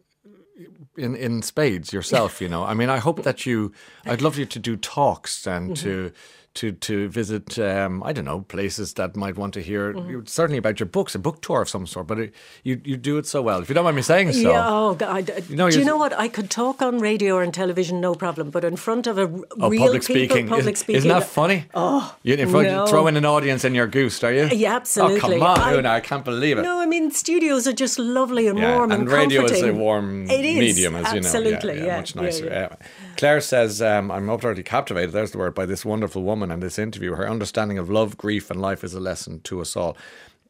in 0.97 1.15
in 1.15 1.41
spades 1.41 1.93
yourself. 1.93 2.41
You 2.41 2.49
know, 2.49 2.63
I 2.63 2.73
mean, 2.73 2.89
I 2.89 2.97
hope 2.97 3.23
that 3.23 3.45
you. 3.45 3.71
I'd 4.05 4.21
love 4.21 4.37
you 4.37 4.45
to 4.45 4.59
do 4.59 4.75
talks 4.77 5.47
and 5.47 5.75
to. 5.77 6.05
Mm-hmm. 6.05 6.15
To, 6.55 6.73
to 6.73 7.07
visit 7.07 7.57
um, 7.59 8.03
I 8.03 8.11
don't 8.11 8.25
know 8.25 8.41
places 8.41 8.93
that 8.95 9.15
might 9.15 9.37
want 9.37 9.53
to 9.53 9.61
hear 9.61 9.95
certainly 10.25 10.57
about 10.57 10.81
your 10.81 10.87
books 10.87 11.15
a 11.15 11.19
book 11.19 11.41
tour 11.41 11.61
of 11.61 11.69
some 11.69 11.87
sort 11.87 12.07
but 12.07 12.19
it, 12.19 12.33
you 12.65 12.81
you 12.83 12.97
do 12.97 13.17
it 13.17 13.25
so 13.25 13.41
well 13.41 13.61
if 13.61 13.69
you 13.69 13.73
don't 13.75 13.85
mind 13.85 13.95
me 13.95 14.01
saying 14.01 14.33
so 14.33 14.51
Yeah, 14.51 14.67
oh, 14.67 14.93
God. 14.95 15.31
know, 15.49 15.69
do 15.71 15.79
you 15.79 15.85
know 15.85 15.95
what? 15.95 16.11
I 16.19 16.27
could 16.27 16.49
talk 16.49 16.81
on 16.81 16.99
radio 16.99 17.35
or 17.35 17.43
on 17.43 17.53
television, 17.53 18.01
no 18.01 18.15
problem, 18.15 18.49
but 18.49 18.65
in 18.65 18.75
front 18.75 19.07
of 19.07 19.17
a 19.17 19.21
Oh, 19.61 19.69
real 19.69 19.81
public 19.85 20.01
people, 20.01 20.25
speaking. 20.27 20.47
public 20.49 20.73
Is- 20.73 20.79
speaking. 20.79 20.97
Isn't 20.97 21.09
that 21.09 21.23
funny? 21.23 21.63
Oh, 21.73 22.13
you 22.23 22.33
in 22.35 22.49
front, 22.49 22.67
no. 22.67 22.85
throw 22.85 23.07
in 23.07 23.15
an 23.15 23.23
audience 23.25 23.63
in 23.63 23.73
your 23.73 23.87
goose, 23.87 24.21
are 24.21 24.33
you? 24.33 24.49
Yeah, 24.51 24.75
absolutely. 24.75 25.37
Oh, 25.37 25.39
come 25.39 25.43
on, 25.43 25.59
I- 25.61 25.73
Una, 25.77 25.89
I 25.89 26.01
can't 26.01 26.25
believe 26.25 26.57
it. 26.57 26.63
No, 26.63 26.79
I 26.81 26.85
mean 26.85 27.11
studios 27.11 27.65
are 27.65 27.77
just 27.85 27.97
lovely 27.97 28.47
and 28.47 28.59
Yeah, 28.59 28.75
warm 28.75 28.91
and, 28.91 29.03
and 29.03 29.09
radio 29.09 29.45
is 29.45 29.51
a 29.51 29.53
comforting. 29.53 29.79
warm 29.79 30.29
It 30.29 30.43
is, 30.43 30.57
medium, 30.59 30.95
as 30.97 31.05
absolutely, 31.05 31.75
you 31.75 31.79
know. 31.79 31.85
Yeah, 31.85 31.93
yeah, 31.93 31.97
much 31.97 32.15
yeah, 32.15 32.21
nicer. 32.21 32.77
Claire 33.21 33.39
says, 33.39 33.83
um, 33.83 34.09
"I'm 34.09 34.31
utterly 34.31 34.63
captivated." 34.63 35.11
There's 35.11 35.29
the 35.29 35.37
word 35.37 35.53
by 35.53 35.67
this 35.67 35.85
wonderful 35.85 36.23
woman 36.23 36.49
and 36.49 36.63
this 36.63 36.79
interview. 36.79 37.13
Her 37.13 37.29
understanding 37.29 37.77
of 37.77 37.87
love, 37.87 38.17
grief, 38.17 38.49
and 38.49 38.59
life 38.59 38.83
is 38.83 38.95
a 38.95 38.99
lesson 38.99 39.41
to 39.41 39.61
us 39.61 39.75
all. 39.75 39.95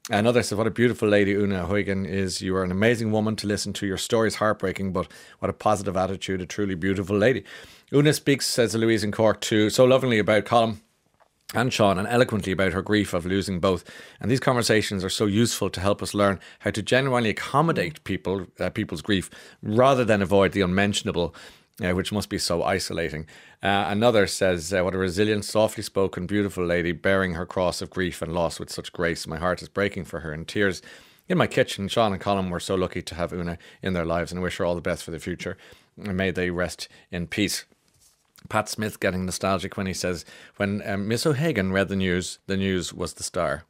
Another 0.09 0.41
says, 0.41 0.57
"What 0.57 0.67
a 0.67 0.71
beautiful 0.71 1.09
lady 1.09 1.33
Una 1.33 1.65
O'Hagan 1.65 2.05
is. 2.05 2.41
You 2.41 2.55
are 2.55 2.63
an 2.63 2.71
amazing 2.71 3.11
woman 3.11 3.35
to 3.35 3.45
listen 3.45 3.73
to. 3.73 3.85
Your 3.85 3.97
story 3.97 4.29
is 4.29 4.35
heartbreaking, 4.35 4.93
but 4.93 5.11
what 5.39 5.49
a 5.49 5.53
positive 5.53 5.97
attitude. 5.97 6.39
A 6.39 6.45
truly 6.45 6.75
beautiful 6.75 7.17
lady." 7.17 7.43
Una 7.93 8.13
speaks, 8.13 8.45
says 8.45 8.73
Louise 8.73 9.03
in 9.03 9.11
Cork, 9.11 9.41
too, 9.41 9.69
so 9.69 9.83
lovingly 9.83 10.17
about 10.17 10.45
Colm 10.45 10.77
and 11.53 11.73
Sean 11.73 11.99
and 11.99 12.07
eloquently 12.07 12.53
about 12.53 12.71
her 12.71 12.81
grief 12.81 13.13
of 13.13 13.25
losing 13.25 13.59
both. 13.59 13.83
And 14.21 14.31
these 14.31 14.39
conversations 14.39 15.03
are 15.03 15.09
so 15.09 15.25
useful 15.25 15.69
to 15.71 15.81
help 15.81 16.01
us 16.01 16.13
learn 16.13 16.39
how 16.59 16.71
to 16.71 16.81
genuinely 16.81 17.31
accommodate 17.31 18.01
people 18.05 18.47
uh, 18.61 18.69
people's 18.69 19.01
grief 19.01 19.29
rather 19.61 20.05
than 20.05 20.21
avoid 20.21 20.53
the 20.53 20.61
unmentionable. 20.61 21.35
Uh, 21.81 21.93
which 21.93 22.11
must 22.11 22.29
be 22.29 22.37
so 22.37 22.61
isolating. 22.61 23.25
Uh, 23.63 23.85
another 23.87 24.27
says, 24.27 24.71
uh, 24.71 24.83
What 24.83 24.93
a 24.93 24.99
resilient, 24.99 25.45
softly 25.45 25.81
spoken, 25.81 26.27
beautiful 26.27 26.63
lady 26.63 26.91
bearing 26.91 27.33
her 27.33 27.45
cross 27.45 27.81
of 27.81 27.89
grief 27.89 28.21
and 28.21 28.33
loss 28.33 28.59
with 28.59 28.69
such 28.69 28.93
grace. 28.93 29.25
My 29.25 29.37
heart 29.37 29.63
is 29.63 29.69
breaking 29.69 30.05
for 30.05 30.19
her 30.19 30.31
in 30.31 30.45
tears. 30.45 30.83
In 31.27 31.37
my 31.37 31.47
kitchen, 31.47 31.87
Sean 31.87 32.13
and 32.13 32.21
Colm 32.21 32.51
were 32.51 32.59
so 32.59 32.75
lucky 32.75 33.01
to 33.01 33.15
have 33.15 33.33
Una 33.33 33.57
in 33.81 33.93
their 33.93 34.05
lives 34.05 34.31
and 34.31 34.41
wish 34.41 34.57
her 34.57 34.65
all 34.65 34.75
the 34.75 34.81
best 34.81 35.03
for 35.03 35.11
the 35.11 35.17
future. 35.17 35.57
And 35.97 36.17
may 36.17 36.29
they 36.29 36.51
rest 36.51 36.87
in 37.09 37.25
peace. 37.25 37.65
Pat 38.49 38.67
Smith 38.67 38.99
getting 38.99 39.25
nostalgic 39.25 39.77
when 39.77 39.87
he 39.87 39.93
says, 39.93 40.25
when 40.57 40.81
um, 40.85 41.07
Miss 41.07 41.25
O'Hagan 41.25 41.71
read 41.71 41.87
the 41.87 41.95
news, 41.95 42.39
the 42.47 42.57
news 42.57 42.93
was 42.93 43.13
the 43.13 43.23
star. 43.23 43.63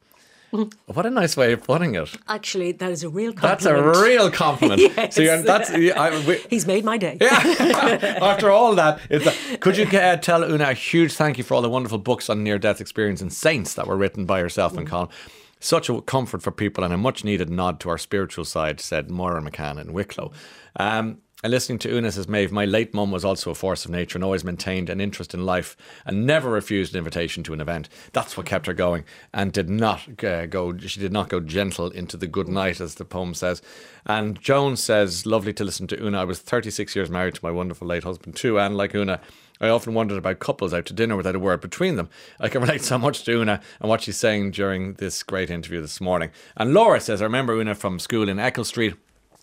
What 0.52 1.06
a 1.06 1.10
nice 1.10 1.34
way 1.34 1.54
of 1.54 1.64
putting 1.64 1.94
it. 1.94 2.14
Actually, 2.28 2.72
that 2.72 2.90
is 2.90 3.02
a 3.02 3.08
real 3.08 3.32
compliment. 3.32 3.60
That's 3.60 3.66
a 3.66 4.02
real 4.04 4.30
compliment. 4.44 4.80
Yes. 4.82 5.14
So 5.14 5.22
you're, 5.22 5.42
that's, 5.42 5.70
I, 5.70 6.26
we, 6.26 6.36
He's 6.50 6.66
made 6.66 6.84
my 6.84 6.98
day. 6.98 7.16
yeah. 7.20 8.18
After 8.22 8.50
all 8.50 8.74
that, 8.74 9.00
a, 9.10 9.56
could 9.56 9.78
you 9.78 9.86
uh, 9.98 10.16
tell 10.16 10.44
Una 10.44 10.68
a 10.70 10.74
huge 10.74 11.14
thank 11.14 11.38
you 11.38 11.44
for 11.44 11.54
all 11.54 11.62
the 11.62 11.70
wonderful 11.70 11.96
books 11.98 12.28
on 12.28 12.44
near 12.44 12.58
death 12.58 12.82
experience 12.82 13.22
and 13.22 13.32
saints 13.32 13.72
that 13.74 13.86
were 13.86 13.96
written 13.96 14.26
by 14.26 14.40
herself 14.40 14.76
and 14.76 14.86
Colm? 14.86 15.10
Such 15.58 15.88
a 15.88 16.02
comfort 16.02 16.42
for 16.42 16.50
people 16.50 16.84
and 16.84 16.92
a 16.92 16.98
much 16.98 17.24
needed 17.24 17.48
nod 17.48 17.80
to 17.80 17.88
our 17.88 17.98
spiritual 17.98 18.44
side, 18.44 18.78
said 18.80 19.10
Moira 19.10 19.40
McCann 19.40 19.80
in 19.80 19.92
Wicklow. 19.94 20.32
Um, 20.76 21.18
and 21.42 21.50
listening 21.50 21.78
to 21.80 21.94
Una 21.94 22.12
says, 22.12 22.28
Maeve, 22.28 22.52
my 22.52 22.64
late 22.64 22.94
mum 22.94 23.10
was 23.10 23.24
also 23.24 23.50
a 23.50 23.54
force 23.54 23.84
of 23.84 23.90
nature 23.90 24.16
and 24.16 24.24
always 24.24 24.44
maintained 24.44 24.88
an 24.88 25.00
interest 25.00 25.34
in 25.34 25.44
life 25.44 25.76
and 26.06 26.24
never 26.24 26.50
refused 26.50 26.94
an 26.94 26.98
invitation 26.98 27.42
to 27.42 27.52
an 27.52 27.60
event. 27.60 27.88
That's 28.12 28.36
what 28.36 28.46
kept 28.46 28.66
her 28.66 28.74
going 28.74 29.04
and 29.34 29.52
did 29.52 29.68
not 29.68 30.22
uh, 30.22 30.46
go, 30.46 30.76
she 30.78 31.00
did 31.00 31.12
not 31.12 31.28
go 31.28 31.40
gentle 31.40 31.90
into 31.90 32.16
the 32.16 32.28
good 32.28 32.48
night, 32.48 32.80
as 32.80 32.94
the 32.94 33.04
poem 33.04 33.34
says. 33.34 33.60
And 34.06 34.40
Joan 34.40 34.76
says, 34.76 35.26
lovely 35.26 35.52
to 35.54 35.64
listen 35.64 35.88
to 35.88 36.00
Una. 36.00 36.20
I 36.20 36.24
was 36.24 36.38
36 36.38 36.94
years 36.94 37.10
married 37.10 37.34
to 37.34 37.44
my 37.44 37.50
wonderful 37.50 37.88
late 37.88 38.04
husband 38.04 38.36
too, 38.36 38.60
and 38.60 38.76
like 38.76 38.94
Una, 38.94 39.20
I 39.60 39.68
often 39.68 39.94
wondered 39.94 40.18
about 40.18 40.38
couples 40.38 40.72
out 40.72 40.86
to 40.86 40.92
dinner 40.92 41.16
without 41.16 41.36
a 41.36 41.40
word 41.40 41.60
between 41.60 41.96
them. 41.96 42.08
I 42.38 42.48
can 42.48 42.60
relate 42.62 42.82
so 42.82 42.98
much 42.98 43.24
to 43.24 43.40
Una 43.40 43.60
and 43.80 43.88
what 43.88 44.02
she's 44.02 44.16
saying 44.16 44.52
during 44.52 44.94
this 44.94 45.22
great 45.22 45.50
interview 45.50 45.80
this 45.80 46.00
morning. 46.00 46.30
And 46.56 46.72
Laura 46.72 47.00
says, 47.00 47.20
I 47.20 47.24
remember 47.24 47.54
Una 47.54 47.74
from 47.74 47.98
school 47.98 48.28
in 48.28 48.38
Eccles 48.38 48.68
Street. 48.68 48.94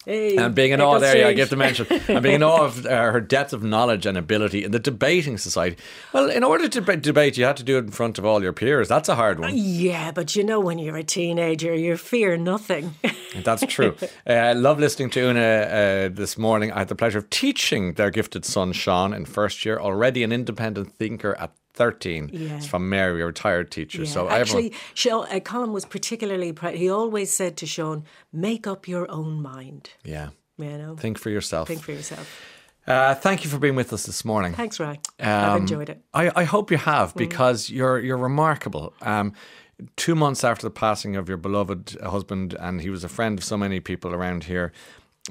Hey, 0.10 0.38
And 0.38 0.56
being 0.56 0.72
in 0.72 0.82
awe 0.82 0.98
there, 0.98 1.16
yeah, 1.16 1.28
I 1.28 1.34
get 1.34 1.50
to 1.50 1.56
mention, 1.56 1.86
and 2.08 2.24
being 2.24 2.34
in 2.38 2.42
awe 2.42 2.66
of 2.66 2.84
uh, 2.88 3.12
her 3.12 3.22
depth 3.22 3.54
of 3.54 3.62
knowledge 3.62 4.08
and 4.08 4.18
ability 4.18 4.64
in 4.64 4.72
the 4.72 4.80
debating 4.80 5.38
society. 5.38 5.78
Well, 6.14 6.32
in 6.32 6.44
order 6.44 6.68
to 6.68 6.82
deba- 6.82 7.00
debate, 7.00 7.38
you 7.38 7.46
had 7.46 7.58
to 7.58 7.64
do 7.64 7.78
it 7.78 7.86
in 7.86 7.92
front 7.92 8.18
of 8.18 8.26
all 8.26 8.42
your 8.42 8.52
peers. 8.52 8.88
That's 8.88 9.08
a 9.08 9.14
hard 9.14 9.40
one. 9.40 9.52
Yeah, 9.54 10.10
but 10.12 10.36
you 10.36 10.44
know, 10.44 10.60
when 10.60 10.80
you're 10.80 10.98
a 10.98 11.04
teenager, 11.04 11.76
you 11.76 11.96
fear 11.96 12.38
nothing. 12.38 12.96
That's 13.44 13.64
true. 13.68 13.96
Uh, 14.28 14.54
love 14.56 14.80
listening 14.80 15.10
to 15.12 15.30
Una 15.30 15.40
uh, 15.40 16.10
this 16.10 16.38
morning. 16.38 16.72
I 16.72 16.80
had 16.80 16.88
the 16.88 16.96
pleasure 16.96 17.20
of 17.20 17.30
teaching 17.30 17.94
their 17.94 18.10
gifted 18.12 18.46
son, 18.46 18.74
Sean, 18.74 19.14
in 19.14 19.26
first 19.26 19.66
year, 19.66 19.80
already 19.80 20.24
an 20.24 20.32
independent 20.32 20.94
thinker 20.94 21.36
at 21.40 21.52
13. 21.84 22.30
Yeah. 22.34 22.58
It's 22.58 22.68
from 22.68 22.84
Mary, 22.90 23.22
a 23.22 23.26
retired 23.26 23.72
teacher. 23.72 24.04
Yeah, 24.04 24.10
so 24.16 24.30
actually, 24.30 24.74
Sean, 24.94 25.26
uh, 25.32 25.40
Colm 25.52 25.72
was 25.72 25.86
particularly 25.86 26.52
proud. 26.54 26.76
He 26.76 26.90
always 26.90 27.30
said 27.40 27.54
to 27.62 27.66
Sean, 27.66 28.04
"Make 28.48 28.68
up 28.74 28.88
your 28.94 29.06
own 29.10 29.42
mind." 29.42 29.84
yeah, 30.16 30.30
You 30.58 30.78
know, 30.82 30.96
think 30.96 31.18
for 31.18 31.30
yourself. 31.38 31.68
think 31.68 31.82
for 31.82 31.94
yourself. 31.94 32.28
Uh, 32.88 33.14
thank 33.26 33.44
you 33.44 33.50
for 33.54 33.60
being 33.60 33.76
with 33.76 33.94
us 33.94 34.04
this 34.06 34.24
morning. 34.26 34.54
Thanks, 34.54 34.80
Ryan. 34.80 35.00
I've 35.20 35.52
Um, 35.56 35.62
enjoyed 35.62 35.90
it. 35.90 36.00
I, 36.14 36.32
I 36.42 36.44
hope 36.56 36.72
you 36.72 36.78
have 36.78 37.10
Mm. 37.14 37.18
because 37.28 37.70
you're 37.70 38.00
you're 38.06 38.24
remarkable. 38.32 38.94
Um, 39.02 39.28
two 39.96 40.16
months 40.16 40.44
after 40.44 40.64
the 40.70 40.76
passing 40.86 41.16
of 41.16 41.28
your 41.30 41.38
beloved 41.38 41.98
husband, 42.16 42.54
and 42.60 42.82
he 42.82 42.90
was 42.90 43.04
a 43.04 43.10
friend 43.18 43.38
of 43.40 43.44
so 43.46 43.58
many 43.58 43.80
people 43.80 44.12
around 44.14 44.44
here, 44.46 44.72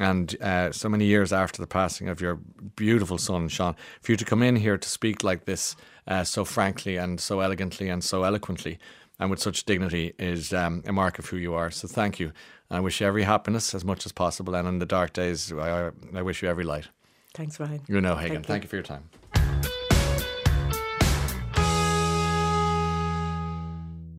and 0.00 0.36
uh, 0.40 0.70
so 0.72 0.88
many 0.88 1.04
years 1.04 1.32
after 1.32 1.58
the 1.60 1.66
passing 1.80 2.08
of 2.08 2.20
your 2.20 2.36
beautiful 2.76 3.18
son, 3.18 3.48
Sean, 3.48 3.74
for 4.02 4.12
you 4.12 4.16
to 4.16 4.24
come 4.24 4.42
in 4.48 4.56
here 4.56 4.78
to 4.78 4.88
speak 4.88 5.22
like 5.24 5.44
this 5.44 5.76
uh, 6.08 6.24
so 6.24 6.44
frankly 6.44 6.96
and 6.96 7.20
so 7.20 7.40
elegantly 7.40 7.88
and 7.88 8.02
so 8.02 8.24
eloquently 8.24 8.78
and 9.18 9.30
with 9.30 9.40
such 9.40 9.64
dignity 9.64 10.14
is 10.18 10.52
um, 10.52 10.82
a 10.86 10.92
mark 10.92 11.18
of 11.18 11.26
who 11.26 11.36
you 11.36 11.54
are. 11.54 11.70
So 11.70 11.88
thank 11.88 12.20
you. 12.20 12.32
I 12.70 12.80
wish 12.80 13.00
you 13.00 13.06
every 13.06 13.24
happiness 13.24 13.74
as 13.74 13.84
much 13.84 14.06
as 14.06 14.12
possible. 14.12 14.54
And 14.54 14.68
in 14.68 14.78
the 14.78 14.86
dark 14.86 15.12
days, 15.12 15.52
I, 15.52 15.90
I 16.14 16.22
wish 16.22 16.42
you 16.42 16.48
every 16.48 16.64
light. 16.64 16.88
Thanks, 17.34 17.58
Ryan. 17.58 17.82
You 17.88 18.00
know, 18.00 18.16
Hagen. 18.16 18.36
Thank, 18.36 18.46
thank 18.46 18.62
you. 18.62 18.66
you 18.66 18.70
for 18.70 18.76
your 18.76 18.82
time. 18.84 19.10